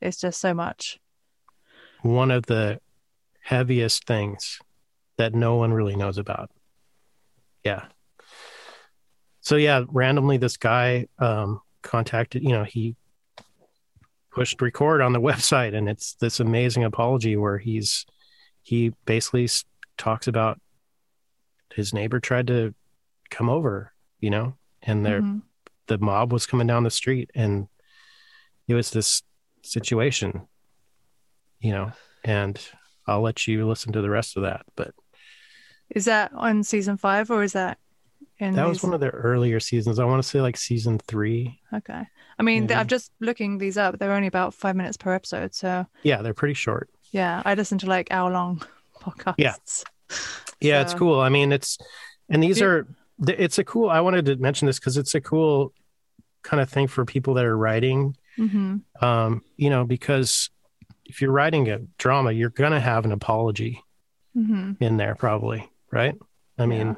[0.00, 0.98] it's just so much
[2.02, 2.80] One of the
[3.40, 4.58] heaviest things
[5.16, 6.50] that no one really knows about.
[7.62, 7.84] Yeah.
[9.40, 12.42] So yeah, randomly this guy um, contacted.
[12.42, 12.96] You know, he
[14.30, 18.04] pushed record on the website, and it's this amazing apology where he's
[18.62, 19.48] he basically
[19.96, 20.60] talks about
[21.74, 22.74] his neighbor tried to
[23.30, 25.42] come over, you know, and there Mhm.
[25.86, 27.68] The mob was coming down the street and
[28.68, 29.22] it was this
[29.62, 30.46] situation
[31.60, 31.92] you know
[32.24, 32.60] and
[33.06, 34.92] i'll let you listen to the rest of that but
[35.90, 37.78] is that on season five or is that
[38.38, 41.60] in that was one of the earlier seasons i want to say like season three
[41.72, 42.02] Okay.
[42.38, 42.70] I mean.
[42.72, 43.98] I'm just looking these up.
[43.98, 45.54] They're only about five minutes per episode.
[45.54, 48.60] So, yeah they're pretty short yeah, I listen to like hour long
[49.00, 49.84] podcasts.
[50.60, 50.78] Yeah.
[50.78, 51.78] yeah it's cool i mean it's
[52.28, 52.66] and these Yeah.
[52.66, 52.86] are
[53.28, 55.72] it's a cool i wanted to mention this because it's a cool
[56.42, 58.16] kind of thing for people that are writing.
[58.36, 60.50] Hmm um you know because
[61.04, 63.82] if you're writing a drama you're gonna have an apology
[64.34, 66.14] hmm in there probably right?
[66.58, 66.94] I mean Yeah.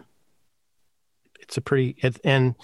[1.40, 2.54] it's a pretty it, and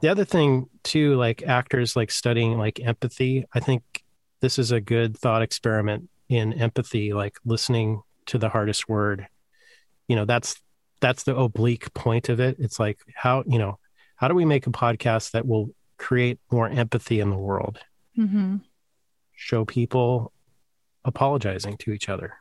[0.00, 3.82] the other thing too like actors like studying like empathy i think
[4.40, 9.26] this is a good thought experiment in empathy like listening to the hardest word.
[10.06, 10.60] You know that's
[11.00, 13.78] that's the oblique point of it it's like how you know
[14.16, 17.78] how do we make a podcast that will create more empathy in the world
[18.16, 18.56] hmm
[19.34, 20.32] show people
[21.04, 22.34] apologizing to each other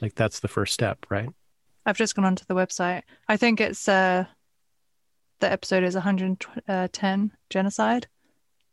[0.00, 1.28] like that's the first step right
[1.86, 3.02] I've just gone onto the website.
[3.28, 4.24] I think it's uh,
[5.40, 8.06] the episode is 110 genocide.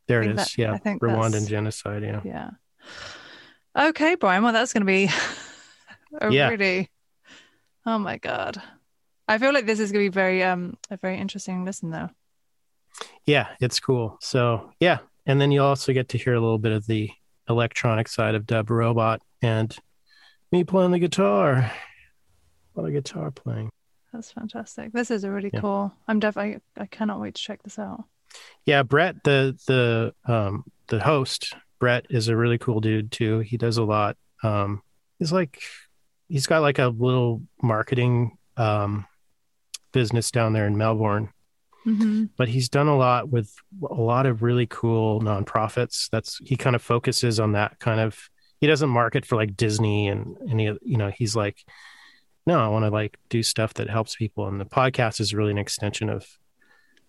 [0.08, 0.38] There it is.
[0.38, 0.72] that- yeah.
[0.72, 2.04] I think Rwandan that's- genocide.
[2.04, 2.22] Yeah.
[2.24, 2.50] Yeah.
[3.90, 4.44] Okay, Brian.
[4.44, 5.10] Well, that's going to be
[6.22, 6.48] a Yeah.
[6.52, 6.90] really.
[7.86, 8.62] Oh my god.
[9.32, 12.10] I feel like this is going to be very um a very interesting listen though.
[13.26, 13.48] Yeah.
[13.60, 14.18] It's cool.
[14.22, 15.00] So, yeah.
[15.26, 17.10] And then you'll also get to hear a little bit of the
[17.48, 19.76] electronic side of Dub Robot and
[20.52, 21.52] me playing the guitar.
[21.54, 21.72] A
[22.76, 23.70] lot of guitar playing.
[24.12, 24.92] That's fantastic.
[24.92, 25.62] This is a really Yeah.
[25.62, 25.94] cool.
[26.08, 26.60] I'm definitely.
[26.78, 28.04] I cannot wait to check this out.
[28.66, 28.84] Yeah.
[28.84, 33.40] Brett, the, the, um, the host, Brett is a really cool dude too.
[33.40, 34.18] He does a lot.
[34.44, 34.82] Um,
[35.20, 35.62] he's like,
[36.28, 39.06] he's got like a little marketing, um,
[39.92, 41.30] business down there in Melbourne.
[41.84, 43.54] hmm but he's done a lot with
[43.90, 46.10] a lot of really cool nonprofits.
[46.10, 48.30] That's he kind of focuses on that kind of.
[48.60, 50.68] He doesn't market for like Disney and any.
[50.68, 51.64] of You know, he's like,
[52.46, 55.52] no, I want to like do stuff that helps people, and the podcast is really
[55.52, 56.26] an extension of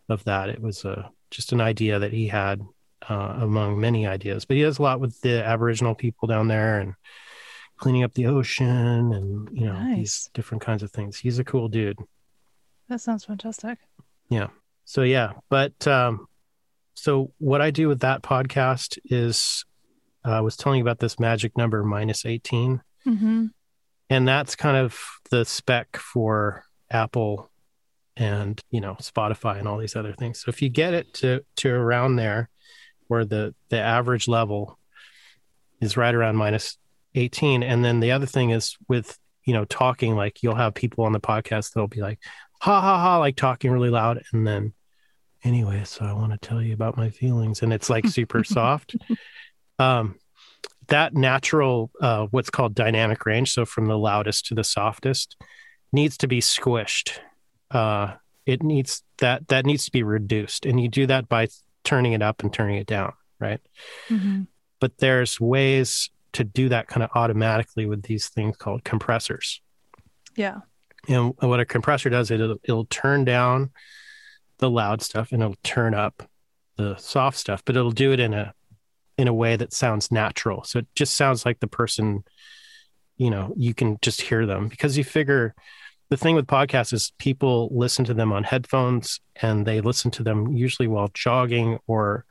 [0.08, 0.48] of that.
[0.48, 2.62] It was a just an idea that he had
[3.08, 6.80] uh, among many ideas, but he does a lot with the Aboriginal people down there
[6.80, 6.94] and
[7.76, 9.96] cleaning up the ocean and you know Nice.
[9.96, 11.18] these different kinds of things.
[11.18, 11.98] He's a cool dude.
[12.92, 13.78] That sounds fantastic.
[14.28, 14.48] Yeah.
[14.84, 16.26] So yeah, but um
[16.92, 19.64] so what I do with that podcast is
[20.26, 22.82] uh, I was telling you about this magic number minus 18.
[23.06, 23.46] Mm-hmm.
[24.10, 27.50] And that's kind of the spec for Apple
[28.14, 30.42] and, you know, Spotify and all these other things.
[30.42, 32.50] So if you get it to to around there
[33.08, 34.78] where the the average level
[35.80, 36.76] is right around minus
[37.14, 41.04] 18 and then the other thing is with, you know, talking like you'll have people
[41.04, 42.18] on the podcast that'll be like
[42.62, 44.72] ha ha ha like talking really loud and then
[45.44, 48.94] anyway, so I want to tell you about my feelings and it's like super soft.
[49.78, 50.16] Um
[50.88, 55.36] that natural uh, what's called dynamic range so from the loudest to the softest
[55.92, 57.18] needs to be squished
[57.70, 58.14] uh,
[58.46, 61.46] it needs that that needs to be reduced and you do that by
[61.84, 63.60] turning it up and turning it down right
[64.08, 64.42] Mm-hmm.
[64.80, 69.60] but there's ways to do that kind of automatically with these things called compressors
[70.36, 70.58] Yeah.
[71.08, 73.70] And what a compressor does is it'll, it'll turn down
[74.58, 76.28] the loud stuff and it'll turn up
[76.76, 78.54] the soft stuff but it'll do it in a
[79.18, 80.64] in a way that sounds natural.
[80.64, 82.24] So it just sounds like the person
[83.16, 84.68] you know you can just hear them.
[84.68, 85.54] Because you figure
[86.08, 90.22] the thing with podcasts is people listen to them on headphones and they listen to
[90.22, 92.24] them usually while jogging or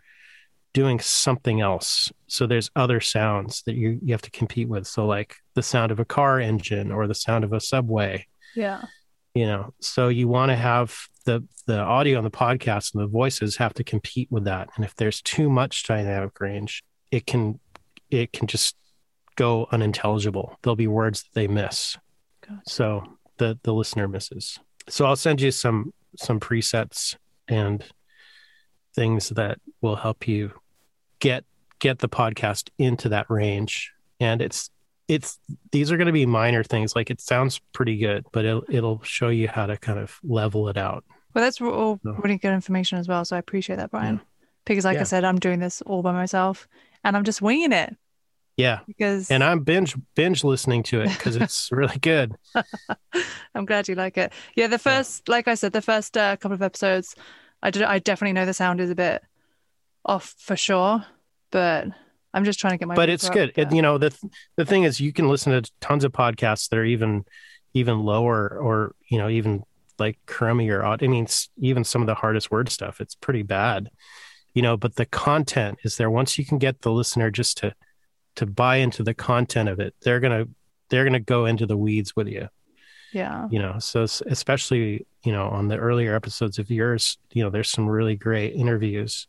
[0.73, 2.11] doing something else.
[2.27, 4.87] So there's other sounds that you you have to compete with.
[4.87, 8.83] So like the sound of a car engine or the sound of a subway Yeah.
[9.33, 13.07] you know so you want to have the the audio on the podcast and the
[13.07, 14.69] voices have to compete with that.
[14.75, 17.59] And if there's too much dynamic range it can
[18.09, 18.75] it can just
[19.35, 20.57] go unintelligible.
[20.61, 21.97] There'll be words that they miss.
[22.41, 22.61] Gotcha.
[22.67, 23.03] so
[23.37, 24.59] the the listener misses.
[24.89, 27.15] So i'll send you some some presets
[27.47, 27.83] and
[28.95, 30.53] things that will help you
[31.19, 31.45] get
[31.79, 33.91] get the podcast into that range.
[34.19, 34.69] And it's
[35.11, 35.37] it's
[35.71, 39.01] these are going to be minor things like it sounds pretty good but it'll, it'll
[39.03, 41.03] show you how to kind of level it out
[41.33, 43.23] Well, that's all So- really good information as well.
[43.25, 44.21] So I appreciate that, Brian.
[44.65, 45.01] Because, like Yeah.
[45.01, 46.67] I said, I'm doing this all by myself
[47.03, 47.95] and I'm just winging it
[48.57, 52.35] yeah because and i'm binge binge listening to it because it's really good
[53.55, 54.31] I'm glad you like it.
[54.55, 57.15] Yeah, the first, like I said, the first uh, couple of episodes,
[57.63, 59.21] I did, I definitely know the sound is a bit
[60.05, 61.05] off for sure,
[61.51, 61.87] but
[62.33, 62.95] I'm just trying to get my.
[62.95, 63.51] but it's good.
[63.55, 64.15] It, you know the
[64.57, 67.25] the thing is you can listen to tons of podcasts that are even
[67.73, 69.63] even lower or you know even
[69.99, 70.83] like crummier.
[70.83, 71.27] I mean
[71.57, 73.89] even some of the hardest word stuff it's pretty bad
[74.53, 76.09] you know but the content is there.
[76.09, 77.73] Once you can get the listener just to
[78.35, 80.45] to buy into the content of it they're gonna
[80.89, 82.47] they're gonna go into the weeds with you.
[83.13, 87.49] Yeah, you know so especially you know on the earlier episodes of yours you know
[87.49, 89.27] there's some really great interviews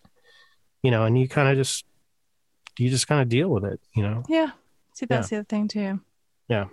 [0.85, 1.85] you know and you kind of just
[2.79, 4.51] you just kind of deal with it you know yeah.
[4.95, 6.01] See, that's the other thing too.
[6.49, 6.67] Yeah.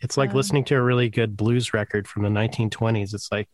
[0.00, 3.48] It's like Um, listening to a really good blues record from the 1920s it's like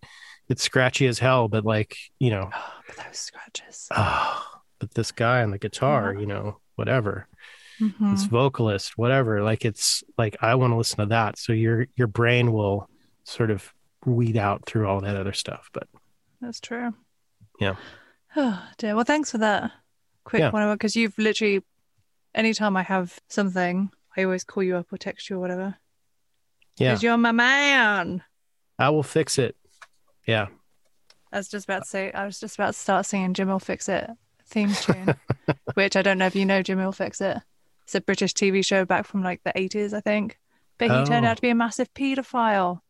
[0.49, 3.86] it's scratchy as hell but like you know Oh, but those scratches.
[3.93, 6.20] ah, but this guy on the guitar Yeah.
[6.20, 7.28] you know whatever
[7.80, 8.12] Mhm.
[8.12, 12.09] this vocalist whatever like it's like i want to listen to that so your your
[12.09, 12.88] brain will
[13.24, 13.72] sort of
[14.05, 15.86] weed out through all that other stuff but
[16.41, 16.95] That's true.
[17.61, 17.76] Yeah.
[18.34, 18.95] Oh dear.
[18.97, 19.70] Well, thanks for that
[20.24, 20.51] quick Yeah.
[20.51, 21.62] one because you've literally,
[22.35, 25.76] anytime I have something, I always call you up or text you or whatever.
[26.78, 28.22] yeah Because you're my man.
[28.78, 29.57] i will fix it
[30.26, 30.49] yeah
[31.33, 33.89] I was just about to say, I was just about to start singing Jim'll Fix
[33.89, 34.11] It
[34.47, 35.14] theme tune,
[35.74, 37.39] which I don't know if you know Jim'll Fix It.
[37.85, 40.41] It's a British TV show back from like the 80s, I think.
[40.76, 41.28] But he turned Oh.
[41.28, 42.81] out to be a massive paedophile.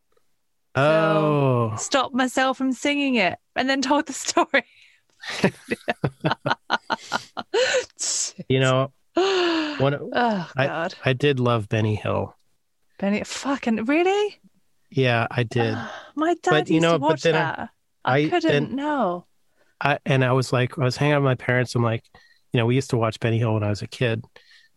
[0.74, 4.64] oh Stopped myself from singing it and then told the story.
[8.48, 8.92] you know?
[9.14, 10.94] One- oh, God.
[11.04, 12.36] i did love benny hill
[12.98, 14.40] Benny, fucking, really?
[14.90, 15.76] yeah i did
[16.16, 17.68] My dad But, you used know, to but watch then I- that.
[18.04, 19.26] I, I- couldn't, then- no.
[19.82, 21.74] I, and I was like, I was hanging out with my parents.
[21.74, 22.04] I'm like,
[22.52, 24.22] you know, we used to watch Benny Hill when I was a kid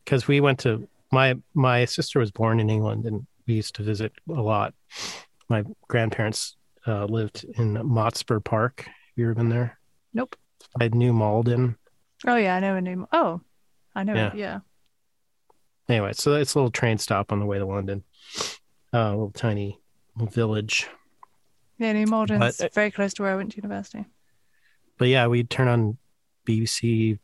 [0.06, 3.84] because we went to my my sister was born in England and we used to
[3.84, 4.74] visit a lot.
[5.50, 6.56] My grandparents
[6.88, 8.84] uh, lived in Motspur Park.
[8.86, 9.78] Have you ever been there?
[10.14, 10.38] Nope.
[10.80, 11.76] By New Malden.
[12.26, 13.06] Oh, yeah, I know a name.
[13.12, 13.42] Oh,
[13.96, 14.14] I know.
[14.16, 14.32] Yeah.
[14.36, 14.60] Yeah.
[15.90, 18.04] Anyway, so it's a little train stop on the way to London.
[18.94, 19.80] Uh, a little tiny
[20.16, 20.88] village.
[21.78, 24.06] Yeah, New Malden's But- very close to where I went to university.
[24.98, 25.98] But yeah, we'd turn on
[26.48, 27.20] BBC.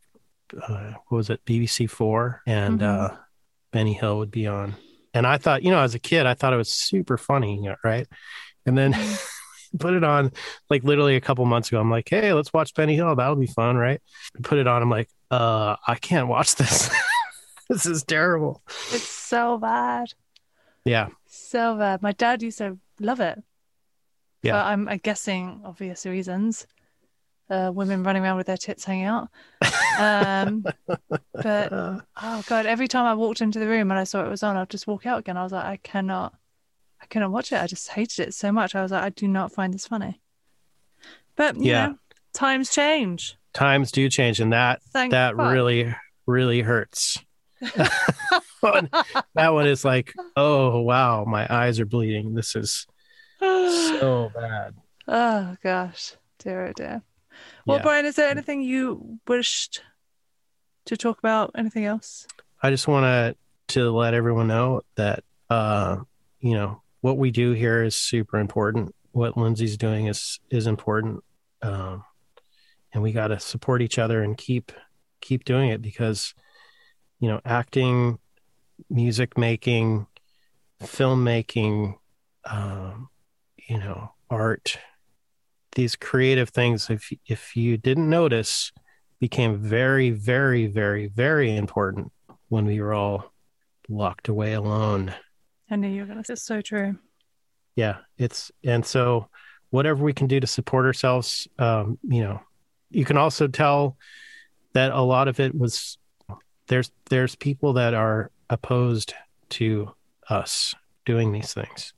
[0.60, 1.44] Uh, what was it?
[1.46, 3.12] BBC Four, and Mhm.
[3.12, 3.16] uh,
[3.72, 4.74] Benny Hill would be on.
[5.14, 8.06] And I thought, you know, as a kid, I thought it was super funny, right?
[8.66, 8.92] And then
[9.78, 10.32] put it on
[10.68, 11.80] like literally a couple months ago.
[11.80, 13.14] I'm like, hey, let's watch Benny Hill.
[13.14, 14.00] That'll be fun, right?
[14.42, 14.82] Put it on.
[14.82, 16.90] I'm like, uh, I can't watch this.
[17.68, 18.62] this is terrible.
[18.92, 20.12] It's so bad.
[20.84, 21.08] Yeah.
[21.26, 22.02] So bad.
[22.02, 23.42] My dad used to love it.
[24.42, 24.52] Yeah.
[24.52, 26.66] But I'm, I'm guessing obvious reasons.
[27.50, 29.28] uh, women running around with their tits hanging out.
[29.98, 30.64] Um,
[31.34, 34.42] but oh god, every time I walked into the room and I saw it was
[34.42, 35.36] on, I'd just walk out again.
[35.36, 36.34] I was like, I cannot,
[37.02, 37.60] I couldn't watch it.
[37.60, 38.74] I just hated it so much.
[38.74, 40.20] I was like, I do not find this funny.
[41.36, 41.86] But Yeah.
[41.88, 41.98] know,
[42.32, 43.36] times change.
[43.52, 45.94] Times do change, and that Thank that really
[46.26, 47.18] really hurts.
[48.62, 52.34] that one is like, oh wow, my eyes are bleeding.
[52.34, 52.86] This is
[53.40, 54.74] so bad.
[55.08, 57.02] oh gosh, dear oh dear.
[57.66, 57.82] Well, Yeah.
[57.82, 59.82] Brian, is there anything you wished
[60.86, 61.52] to talk about?
[61.54, 62.26] Anything else?
[62.62, 63.36] I just want to
[63.74, 65.98] to let everyone know that uh,
[66.40, 68.94] you know what we do here is super important.
[69.12, 71.24] What Lindsay's doing is is important,
[71.62, 72.04] um,
[72.92, 74.72] and we got to support each other and keep
[75.20, 76.34] keep doing it because
[77.18, 78.18] you know acting,
[78.88, 80.06] music making,
[80.82, 81.94] filmmaking,
[82.44, 83.08] um,
[83.68, 84.78] you know, art,
[85.76, 86.90] these creative things.
[86.90, 88.72] If if you didn't notice,
[89.20, 92.12] became very, very, very, very important
[92.48, 93.32] when we were all
[93.88, 95.14] locked away alone.
[95.70, 96.22] I knew you were gonna.
[96.28, 96.98] It's so true.
[97.76, 99.28] Yeah, it's and so
[99.70, 102.40] whatever we can do to support ourselves, um, you know,
[102.90, 103.96] you can also tell
[104.72, 105.98] that a lot of it was
[106.68, 109.14] there's there's people that are opposed
[109.50, 109.92] to
[110.28, 110.74] us
[111.04, 111.92] doing these things.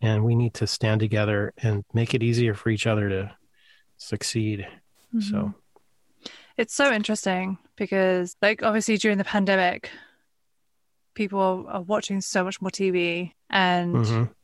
[0.00, 3.34] And we need to stand together and make it easier for each other to
[3.96, 4.66] succeed.
[5.20, 5.54] So Mhm.
[6.56, 9.90] It's so interesting because, like, obviously during the pandemic,
[11.14, 13.32] people are, watching so much more TV.
[13.50, 14.34] And mhm.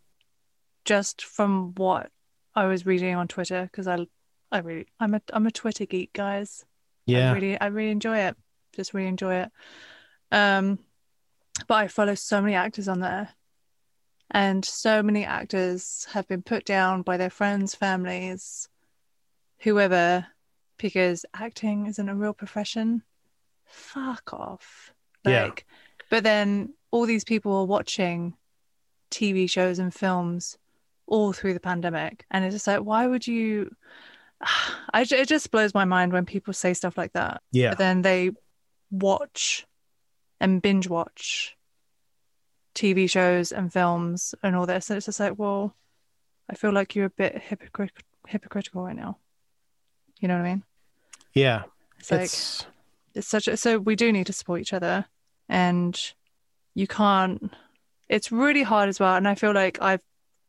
[0.84, 2.10] just from what
[2.54, 4.06] I was reading on Twitter, because I,
[4.52, 6.64] I really, I'm a, I'm a Twitter geek, guys.
[7.08, 8.36] I yeah, really, I really enjoy it.
[8.74, 9.50] Just really enjoy it.
[10.30, 10.78] Um,
[11.66, 13.30] but I follow so many actors on there,
[14.30, 18.68] and so many actors have been put down by their friends, families,
[19.58, 20.26] whoever,
[20.78, 23.02] because acting isn't a real profession.
[23.66, 24.92] Fuck off.
[25.24, 25.50] Yeah.
[26.10, 28.34] But then all these people are watching
[29.10, 30.56] TV shows and films
[31.06, 33.74] all through the pandemic, and it's just like, why would you?
[34.40, 38.02] I, it just blows my mind when people say stuff like that yeah, but then
[38.02, 38.30] they
[38.90, 39.66] watch
[40.40, 41.56] and binge watch
[42.74, 44.88] TV shows and films and all this.
[44.88, 45.74] And it's just like, well,
[46.48, 47.90] I feel like you're a bit hypocrit-
[48.26, 49.18] hypocritical right now.
[50.18, 50.62] You know what I mean?
[51.34, 51.64] yeah.
[51.98, 52.66] It's like It's
[53.14, 55.04] it's such a so we do need to support each other
[55.48, 56.12] and
[56.74, 57.52] you can't
[58.08, 60.02] it's really hard as well and i feel like i've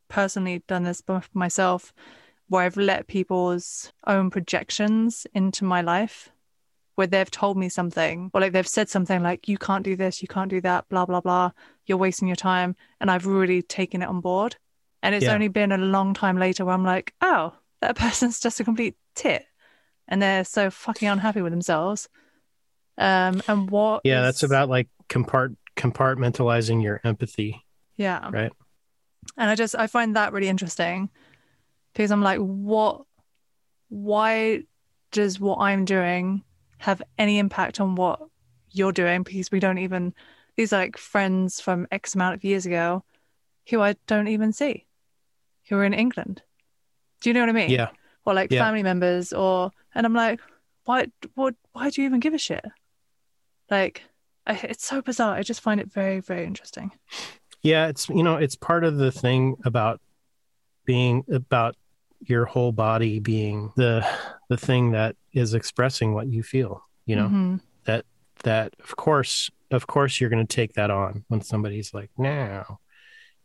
[0.08, 1.02] personally done this
[1.34, 1.92] myself
[2.52, 6.30] where i've let people's own projections into my life
[6.94, 10.20] where they've told me something or like they've said something like you can't do this
[10.20, 11.50] you can't do that blah blah blah
[11.86, 14.56] you're wasting your time and i've really taken it on board
[15.02, 15.34] and it's Yeah.
[15.34, 18.96] only been a long time later where i'm like oh that person's just a complete
[19.14, 19.46] tit
[20.08, 22.08] and they're so fucking unhappy with themselves
[22.98, 27.64] um and what yeah, that's about like compart compartmentalizing your empathy,
[27.96, 28.52] yeah right?
[29.38, 31.08] and i just i find that really interesting
[31.92, 33.02] because i'm like what
[33.88, 34.62] why
[35.10, 36.42] does what i'm doing
[36.78, 38.18] have any impact on what
[38.74, 39.22] you're doing?
[39.22, 40.14] Because we don't even
[40.56, 43.04] these are like friends from x amount of years ago
[43.68, 44.86] who i don't even see
[45.68, 46.42] who are in england.
[47.20, 47.70] Do you know what i mean?
[47.70, 47.90] Yeah,
[48.24, 48.64] or like Yeah.
[48.64, 50.40] family members or and i'm like
[50.84, 52.64] why what why do you even give a shit?
[53.70, 54.02] Like
[54.46, 55.36] I, it's so bizarre.
[55.36, 56.90] I just find it very very interesting.
[57.62, 57.86] Yeah.
[57.86, 60.00] It's you know, it's part of the thing about
[60.84, 61.76] being about
[62.26, 64.06] your whole body being the
[64.48, 66.84] the thing that is expressing what you feel.
[67.06, 67.60] You know Mhm.
[67.84, 68.04] that
[68.44, 72.78] that of course of course you're going to take that on when somebody's like no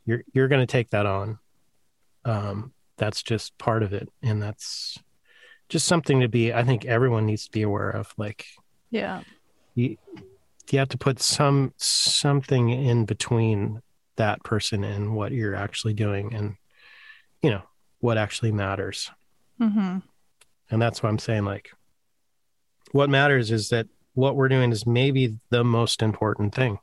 [0.05, 1.39] you're you're going to take that on
[2.25, 4.97] um that's just part of it and that's
[5.69, 8.45] just something to be i think everyone needs to be aware of like
[8.91, 9.21] yeah
[9.75, 9.97] you
[10.71, 13.81] you have to put some something in between
[14.17, 16.55] that person and what you're actually doing and
[17.41, 17.61] you know
[18.07, 19.11] what actually matters.
[19.59, 19.99] Hmm
[20.69, 21.71] and that's what i'm saying like
[22.91, 26.79] what matters is that what we're doing is maybe the most important thing.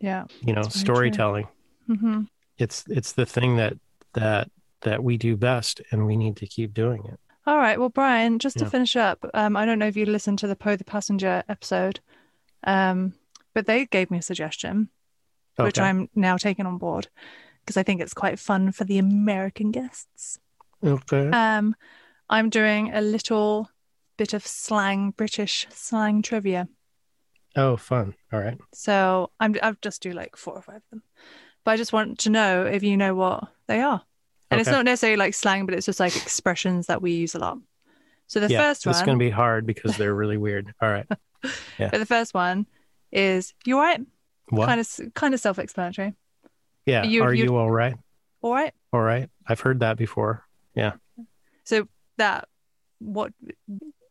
[0.00, 0.94] Yeah you know That's very true.
[0.94, 1.48] storytelling
[1.86, 2.22] hmm
[2.58, 3.74] it's it's the thing that
[4.14, 4.50] that
[4.82, 7.20] that we do best and we need to keep doing it.
[7.46, 7.78] All right.
[7.78, 10.56] Well, Brian, just to finish up, um, I don't know if you listened to the
[10.56, 12.00] Poe the Passenger episode,
[12.64, 13.12] um,
[13.54, 14.88] but they gave me a suggestion,
[15.56, 17.08] which I'm now taking on board
[17.60, 20.38] because I think it's quite fun for the American guests.
[20.84, 21.74] okay Um,
[22.28, 23.68] I'm doing a little
[24.16, 26.68] bit of slang, British slang trivia.
[27.56, 31.02] oh fun all right So I'm I'll just do like four or five of them.
[31.64, 34.02] But I just want to know if you know what they are.
[34.50, 37.38] And it's not necessarily like slang, but it's just like expressions that we use a
[37.38, 37.58] lot.
[38.26, 40.72] So the yeah, first it's going to be hard because they're really weird.
[40.82, 41.06] All right.
[41.78, 41.88] Yeah.
[41.90, 42.66] but the first one
[43.12, 44.00] is you all right?
[44.50, 44.66] What?
[44.66, 46.14] Kind of kind of self-explanatory.
[46.86, 47.04] Yeah.
[47.04, 47.94] you- Are you- you all right?
[48.42, 48.72] All right.
[48.92, 49.28] All right.
[49.46, 50.46] I've heard that before.
[50.74, 50.92] Yeah.
[51.64, 52.48] So that
[52.98, 53.32] what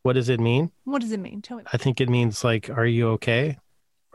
[0.02, 0.70] What does it mean?
[0.84, 1.42] what does it mean?
[1.42, 1.64] Tell me.
[1.72, 3.58] I think it means like, are you okay?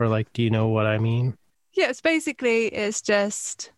[0.00, 1.36] Or like, do you know what I mean?
[1.72, 3.72] Yeah, it's basically it's just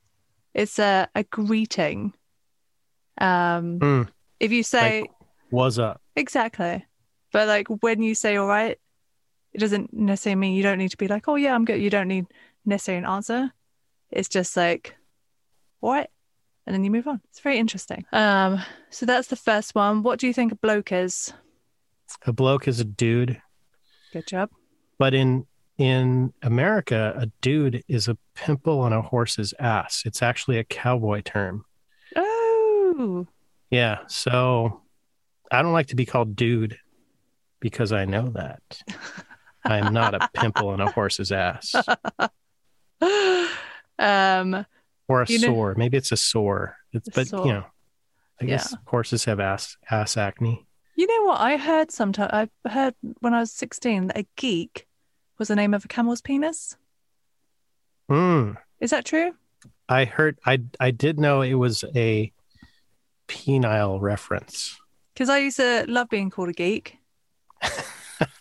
[0.55, 2.15] it's a a greeting.
[3.21, 4.09] Um, Mm,
[4.41, 5.05] if you say
[5.51, 6.01] what's up?
[6.15, 6.85] exactly,
[7.33, 8.79] but like when you say all right,
[9.53, 11.81] it doesn't necessarily mean you don't need to be like, oh yeah, I'm good.
[11.83, 12.27] You don't need
[12.65, 13.53] necessarily an answer.
[14.11, 14.97] It's just like,
[15.81, 16.11] what
[16.67, 17.21] and then you move on.
[17.31, 18.05] It's very interesting.
[18.13, 20.03] Um, so that's the first one.
[20.03, 21.33] What do you think a bloke is?
[22.27, 23.41] A bloke is a dude,
[24.13, 24.51] Good job.
[24.99, 25.47] but in
[25.79, 30.03] in America, a dude is a pimple on a horse's ass.
[30.05, 31.65] It's actually a cowboy term.
[32.17, 33.27] Oh,
[33.71, 33.99] Yeah.
[34.09, 34.83] So
[35.53, 36.79] I don't like to be called dude
[37.61, 38.61] because I know that
[39.65, 41.75] I'm not a pimple on a horse's ass
[43.99, 44.65] um,
[45.09, 45.75] or a You know- sore.
[45.77, 46.77] Maybe it's a sore.
[46.93, 47.47] It's, A but sore.
[47.47, 47.65] you know,
[48.41, 50.67] I guess horses have ass ass acne.
[50.97, 51.41] You know what?
[51.41, 52.31] I heard sometime.
[52.33, 54.87] I heard when I was sixteen that a geek
[55.39, 56.77] was the name of a camel's penis.
[58.11, 58.57] Mm.
[58.81, 59.35] Is that true?
[59.89, 60.39] I heard.
[60.47, 62.33] I I did know it was a
[63.29, 64.79] penile reference.
[65.15, 66.97] Because I used to love being called a geek.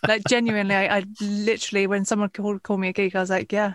[0.08, 3.52] like genuinely, I, I literally when someone called called me a geek, I was like,
[3.52, 3.74] yeah,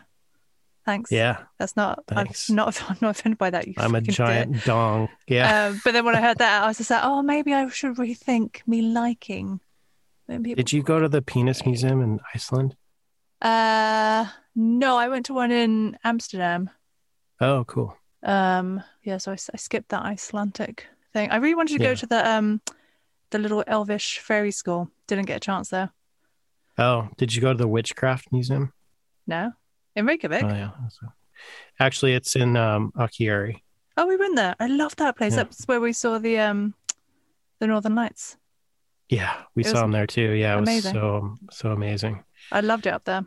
[0.86, 1.12] thanks.
[1.12, 2.04] Yeah, that's not.
[2.08, 2.50] Thanks.
[2.50, 2.82] I'm not.
[2.90, 3.68] I'm not offended by that.
[3.68, 4.16] You I'm a fucking dick.
[4.16, 5.10] giant dong.
[5.28, 5.68] Yeah.
[5.68, 7.96] Um, but then when I heard that, I was just like, oh, maybe I should
[7.96, 9.60] rethink me liking.
[10.30, 12.76] Did you go to the penis museum in Iceland?
[13.42, 14.26] Uh,
[14.56, 16.70] no, I went to one in Amsterdam.
[17.42, 17.98] Oh, cool.
[18.24, 21.30] Um, yeah, so I skipped that Icelandic thing.
[21.30, 21.90] I really wanted to Yeah.
[21.90, 22.62] go to the um,
[23.32, 24.90] the little Elvish fairy school.
[25.08, 25.92] Didn't get a chance there.
[26.78, 28.72] Oh, did you go to the witchcraft museum?
[29.28, 29.52] No,
[29.96, 30.44] in Reykjavik.
[30.44, 30.72] Oh yeah.
[31.80, 33.62] Actually, it's in um, Akureyri.
[33.98, 34.56] Oh, we went there.
[34.60, 35.34] I love that place.
[35.34, 35.44] Yeah.
[35.44, 36.74] That's where we saw the um,
[37.60, 38.38] the Northern Lights.
[39.10, 40.32] Yeah, we It saw them there too.
[40.32, 40.94] Yeah, it was amazing.
[40.94, 42.24] so so amazing.
[42.52, 43.26] I loved it up there.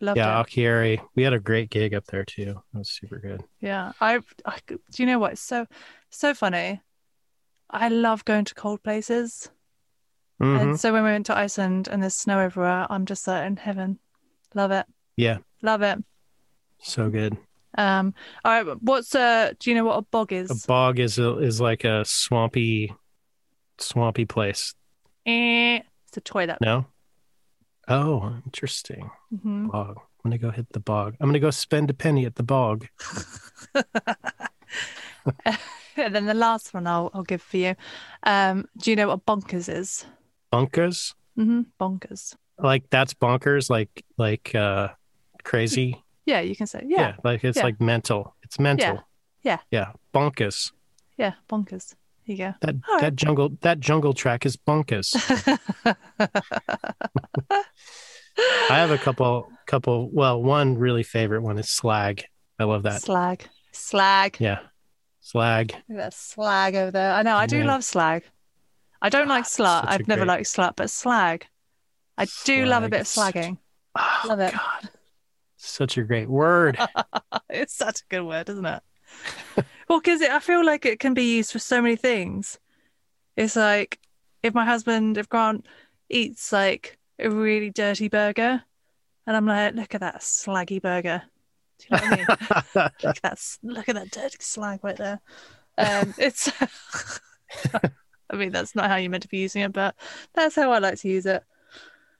[0.00, 0.46] Loved yeah, it.
[0.46, 1.00] Akureyri.
[1.14, 2.62] We had a great gig up there too.
[2.74, 3.44] It was super good.
[3.60, 4.58] Yeah, I, I.
[4.68, 5.32] Do you know what?
[5.32, 5.66] It's so
[6.10, 6.80] so funny.
[7.70, 9.50] I love going to cold places.
[10.40, 10.60] Mhm.
[10.60, 13.56] And so when we went to Iceland and there's snow everywhere, I'm just like in
[13.56, 13.98] heaven.
[14.54, 14.86] Love it.
[15.16, 15.98] Yeah, Love it.
[16.80, 17.36] so good.
[17.76, 20.50] Um, all right, what's uh do you know what a bog is?
[20.64, 22.92] A bog is a, is like a swampy,
[23.78, 24.74] swampy place.
[25.26, 26.86] Eh, it's a toy that No.
[27.88, 29.10] Oh, interesting.
[29.34, 29.70] Mhm.
[29.70, 29.96] Bog.
[30.24, 31.16] I'm gonna go hit the bog.
[31.20, 32.86] I'm gonna go spend a penny at the bog.
[35.96, 37.74] and then the last one I'll I'll give for you.
[38.22, 40.06] Um, do you know what bonkers is?
[40.50, 41.14] Bunkers.
[41.36, 42.34] hmm Bonkers.
[42.58, 43.70] Like that's bonkers.
[43.70, 44.88] Like like uh,
[45.44, 46.02] crazy.
[46.26, 47.64] Yeah, you can say yeah, like it's Yeah.
[47.64, 48.34] like mental.
[48.42, 49.02] It's mental.
[49.42, 49.58] Yeah.
[49.70, 49.92] Yeah.
[50.14, 50.72] Bonkers.
[51.16, 51.94] yeah, bonkers.
[52.24, 52.54] Here you go.
[52.60, 53.00] That All right.
[53.02, 55.14] that jungle that jungle track is bonkers.
[58.70, 60.10] I have a couple couple.
[60.12, 62.24] Well, one really favorite one is slag.
[62.58, 63.02] I love that.
[63.02, 63.48] Slag.
[63.72, 64.36] Slag.
[64.38, 64.58] Yeah,
[65.20, 65.74] slag.
[65.88, 67.12] That slag over there.
[67.14, 67.66] I know, I do Yeah.
[67.66, 68.24] love slag.
[69.00, 69.80] I don't like Ah, slut.
[69.82, 71.46] such a I've never great- liked slut, but slag.
[72.16, 73.58] I do love a bit of slagging.
[73.96, 74.52] Oh, Love it.
[74.52, 74.90] God,
[75.58, 76.78] such a great word.
[77.50, 78.82] it's such a good word, isn't it?
[79.88, 82.58] well, because I feel like it can be used for so many things.
[83.36, 83.98] It's like
[84.42, 85.66] if my husband, if Grant
[86.08, 88.62] eats like a really dirty burger,
[89.26, 91.22] and I'm like, look at that slaggy burger.
[91.78, 92.26] Do you know what I mean?
[93.04, 95.20] look at that, look at that dirty slag right there.
[95.76, 96.50] Um, it's.
[98.30, 99.94] I mean, that's not how you're meant to be using it, but
[100.34, 101.42] that's how I like to use it.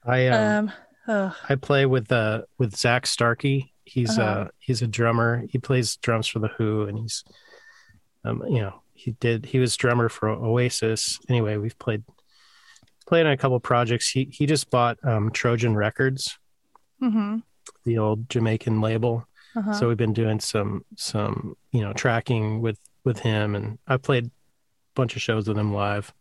[0.03, 0.71] I um, Um,
[1.09, 3.73] oh, I play with uh with Zak Starkey.
[3.83, 4.41] He's Uh-huh.
[4.41, 5.43] uh he's a drummer.
[5.49, 7.23] He plays drums for the Who, and he's
[8.23, 11.19] um you know he did he was drummer for Oasis.
[11.29, 12.03] Anyway, we've played
[13.07, 14.09] played on a couple projects.
[14.09, 16.37] He he just bought um Trojan Records,
[16.99, 17.39] hmm
[17.85, 19.25] the old Jamaican label.
[19.55, 19.73] uh-huh.
[19.73, 24.25] So we've been doing some some you know tracking with with him, and I played
[24.27, 24.31] a
[24.95, 26.13] bunch of shows with him live.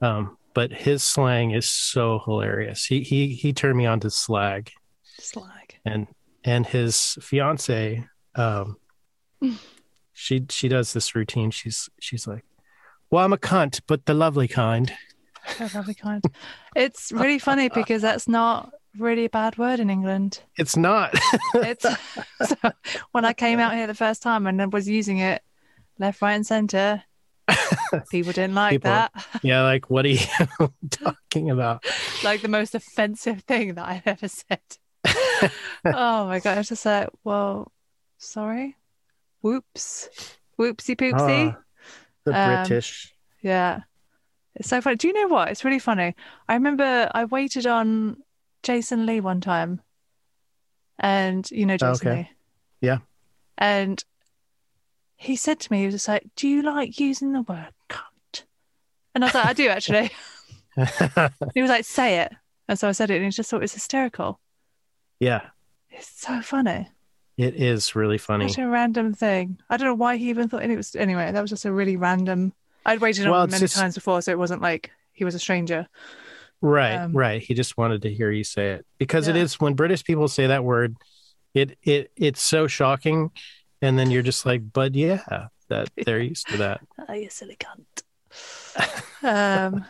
[0.00, 2.84] Um, but his slang is so hilarious.
[2.84, 4.72] He he he turned me on to slag,
[5.20, 5.78] slag.
[5.84, 6.08] and
[6.42, 8.04] and his fiance,
[8.34, 8.76] um,
[10.12, 11.52] she she does this routine.
[11.52, 12.44] She's she's like,
[13.08, 14.92] "Well, I'm a cunt, but the lovely kind."
[15.56, 16.24] So lovely kind.
[16.74, 20.40] It's really funny because that's not really a bad word in England.
[20.56, 21.14] It's not.
[21.54, 21.86] It's
[22.46, 22.56] so
[23.12, 25.40] when I came out here the first time and I was using it
[26.00, 27.04] left, right, and centre,
[28.10, 29.12] People didn't like People- that.
[29.42, 30.18] yeah, like what are you
[30.90, 31.84] talking about?
[32.24, 34.60] like the most offensive thing that I've ever said.
[35.84, 36.54] oh my god!
[36.54, 37.72] I was just like, well,
[38.18, 38.76] sorry.
[39.40, 40.08] Whoops.
[40.58, 41.54] Whoopsie poopsie.
[41.54, 41.60] Ah,
[42.24, 43.14] the Um, British.
[43.40, 43.80] Yeah.
[44.56, 44.96] It's so funny.
[44.96, 45.48] Do you know what?
[45.50, 46.16] It's really funny.
[46.48, 48.16] I remember I waited on
[48.64, 49.80] Jason Lee one time.
[50.98, 52.16] And you know Jason Okay.
[52.22, 52.30] Lee?
[52.80, 52.98] Yeah.
[53.56, 54.02] And
[55.20, 58.44] he said to me, he was just like, Do you like using the word cunt?
[59.14, 60.10] And I was like, I do actually.
[61.54, 62.32] he was like, Say it.
[62.68, 64.40] And so I said it and he just thought it was hysterical.
[65.20, 65.42] yeah,
[65.90, 66.88] It's so funny.
[67.36, 68.48] it is really funny.
[68.48, 69.58] Such a random thing.
[69.68, 71.72] I don't know why he even thought and it was anyway, that was just a
[71.72, 72.52] really random
[72.86, 75.38] I'd waited on him many just- times before, so it wasn't like he was a
[75.38, 75.88] stranger.
[76.60, 77.40] Right, Um, right.
[77.42, 79.42] He just wanted to hear you say it because it Yeah.
[79.42, 80.96] is when British people say that word,
[81.54, 83.30] it it it's so shocking,
[83.82, 86.80] and then you're just like, but yeah, that they're used to that.
[87.08, 88.02] Oh, you silly cunt.
[89.22, 89.84] um,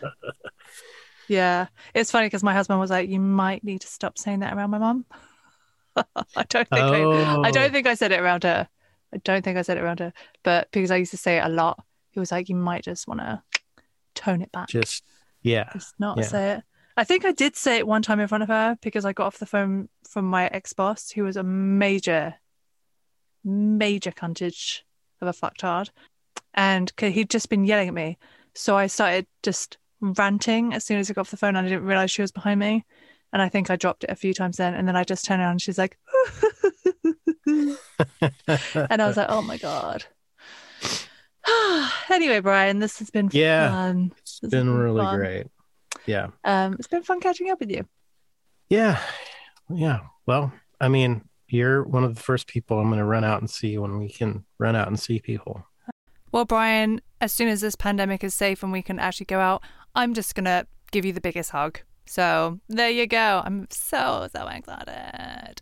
[1.28, 4.55] yeah, it's funny because my husband was like, "You might need to stop saying that
[4.55, 5.05] around my mum."
[5.97, 8.69] I don't think I, Oh, I don't think I said it around her.
[9.12, 10.12] I don't think I said it around her,
[10.43, 13.09] but because I used to say it a lot, he was like, "You might just
[13.09, 13.43] want to
[14.15, 15.02] tone it back, just
[15.43, 16.24] yeah, just not yeah.
[16.24, 16.65] say it."
[16.97, 19.27] I think I did say it one time in front of her because I got
[19.27, 22.35] off the phone from my ex boss, who was a major,
[23.48, 24.82] major cuntage
[25.20, 25.90] of a fucktard,
[26.54, 28.18] And he'd just been yelling at me.
[28.54, 31.68] So I started just ranting as soon as I got off the phone, and I
[31.68, 32.84] didn't realize she was behind me.
[33.32, 35.42] And I think I dropped it a few times then, and then I just turned
[35.42, 35.98] around and she's like,
[37.46, 37.76] and
[39.02, 40.04] I was like, oh my god.
[42.10, 44.12] anyway, Brian, this has been Yeah, fun.
[44.18, 45.16] it's has been really fun.
[45.16, 45.46] great.
[46.06, 47.86] Yeah, Um, it's been fun catching up with you.
[48.70, 48.98] yeah,
[49.68, 50.00] yeah.
[50.26, 53.48] Well, I mean, you're one of the first people I'm going to run out and
[53.50, 55.64] see when we can run out and see people.
[56.32, 59.62] Well, Brian, as soon as this pandemic is safe and we can actually go out,
[59.94, 61.80] I'm just going to give you the biggest hug.
[62.06, 63.42] So there you go.
[63.44, 65.60] I'm so, so excited.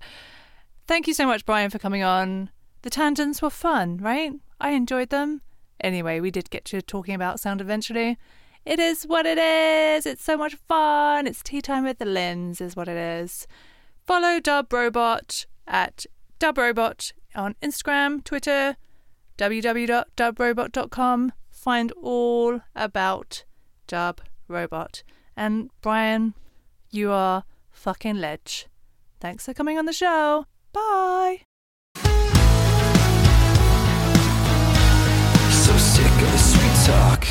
[0.87, 2.51] Thank you so much, Brian, for coming on.
[2.83, 4.33] The tangents were fun, right?
[4.61, 5.43] I enjoyed them.
[5.81, 8.17] Anyway, we did get to talking about sound eventually.
[8.65, 10.07] It is what it is.
[10.07, 11.27] It's so much fun.
[11.27, 13.47] It's tea time with the lens, is what it is.
[14.07, 16.07] Follow Dub Robot at
[16.39, 18.77] dubrobot on Instagram, Twitter,
[19.39, 21.33] www.dubrobot.com.
[21.51, 23.45] Find all about
[23.87, 25.03] Dub Robot.
[25.37, 26.35] And Brian,
[26.91, 28.67] you are fucking ledge.
[29.21, 30.47] Thanks for coming on the show.
[30.73, 31.43] Bye.
[35.51, 37.27] So sick of the sweet talk.